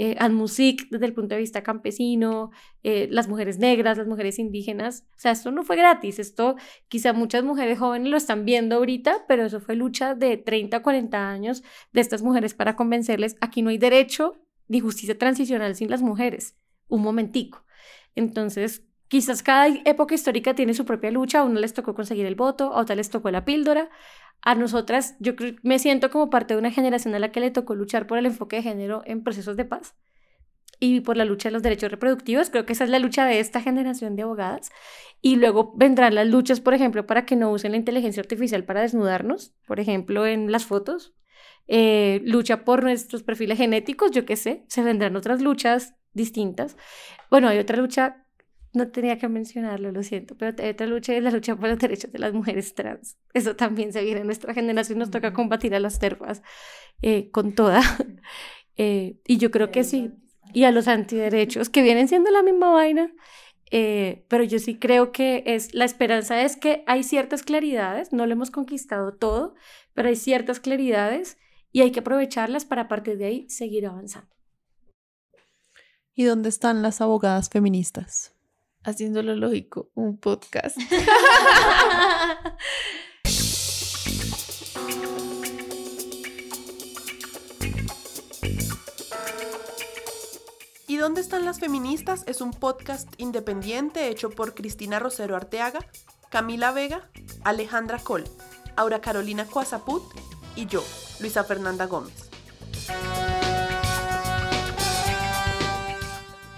[0.00, 2.50] eh, ANMUSIC desde el punto de vista campesino,
[2.82, 5.06] eh, las mujeres negras, las mujeres indígenas.
[5.16, 6.18] O sea, esto no fue gratis.
[6.18, 6.56] Esto
[6.88, 11.30] quizá muchas mujeres jóvenes lo están viendo ahorita, pero eso fue lucha de 30, 40
[11.30, 11.62] años
[11.92, 16.56] de estas mujeres para convencerles, aquí no hay derecho ni justicia transicional sin las mujeres.
[16.88, 17.64] Un momentico.
[18.14, 22.34] Entonces, Quizás cada época histórica tiene su propia lucha, a uno les tocó conseguir el
[22.34, 23.88] voto, a otra les tocó la píldora.
[24.42, 25.32] A nosotras, yo
[25.62, 28.26] me siento como parte de una generación a la que le tocó luchar por el
[28.26, 29.94] enfoque de género en procesos de paz
[30.80, 32.50] y por la lucha de los derechos reproductivos.
[32.50, 34.70] Creo que esa es la lucha de esta generación de abogadas.
[35.20, 38.82] Y luego vendrán las luchas, por ejemplo, para que no usen la inteligencia artificial para
[38.82, 41.14] desnudarnos, por ejemplo, en las fotos.
[41.66, 46.76] Eh, lucha por nuestros perfiles genéticos, yo qué sé, se vendrán otras luchas distintas.
[47.30, 48.27] Bueno, hay otra lucha
[48.72, 52.12] no tenía que mencionarlo, lo siento, pero otra lucha es la lucha por los derechos
[52.12, 53.16] de las mujeres trans.
[53.34, 56.42] Eso también se viene en nuestra generación, nos toca combatir a las terfas
[57.02, 57.80] eh, con toda.
[58.80, 60.12] Eh, y yo creo que sí,
[60.52, 63.12] y a los antiderechos, que vienen siendo la misma vaina.
[63.72, 68.24] Eh, pero yo sí creo que es la esperanza es que hay ciertas claridades, no
[68.24, 69.56] lo hemos conquistado todo,
[69.94, 71.38] pero hay ciertas claridades
[71.72, 74.32] y hay que aprovecharlas para a partir de ahí seguir avanzando.
[76.14, 78.37] ¿Y dónde están las abogadas feministas?
[78.84, 80.78] Haciéndolo lógico, un podcast.
[90.86, 92.24] ¿Y dónde están las feministas?
[92.26, 95.80] Es un podcast independiente hecho por Cristina Rosero Arteaga,
[96.30, 97.10] Camila Vega,
[97.44, 98.24] Alejandra Col,
[98.74, 100.02] Aura Carolina Coazaput
[100.56, 100.82] y yo,
[101.20, 102.27] Luisa Fernanda Gómez.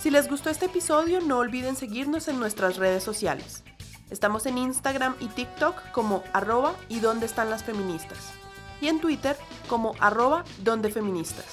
[0.01, 3.63] Si les gustó este episodio, no olviden seguirnos en nuestras redes sociales.
[4.09, 8.33] Estamos en Instagram y TikTok como arroba y dónde están las feministas.
[8.81, 9.37] Y en Twitter
[9.69, 11.45] como arroba donde feministas.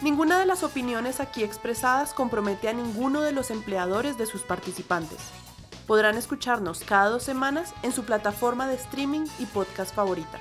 [0.00, 5.18] Ninguna de las opiniones aquí expresadas compromete a ninguno de los empleadores de sus participantes.
[5.86, 10.40] Podrán escucharnos cada dos semanas en su plataforma de streaming y podcast favorita.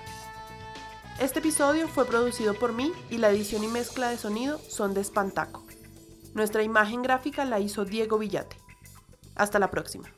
[1.20, 5.02] Este episodio fue producido por mí y la edición y mezcla de sonido son de
[5.02, 5.66] Espantaco.
[6.36, 8.56] Nuestra imagen gráfica la hizo Diego Villate.
[9.36, 10.14] Hasta la próxima.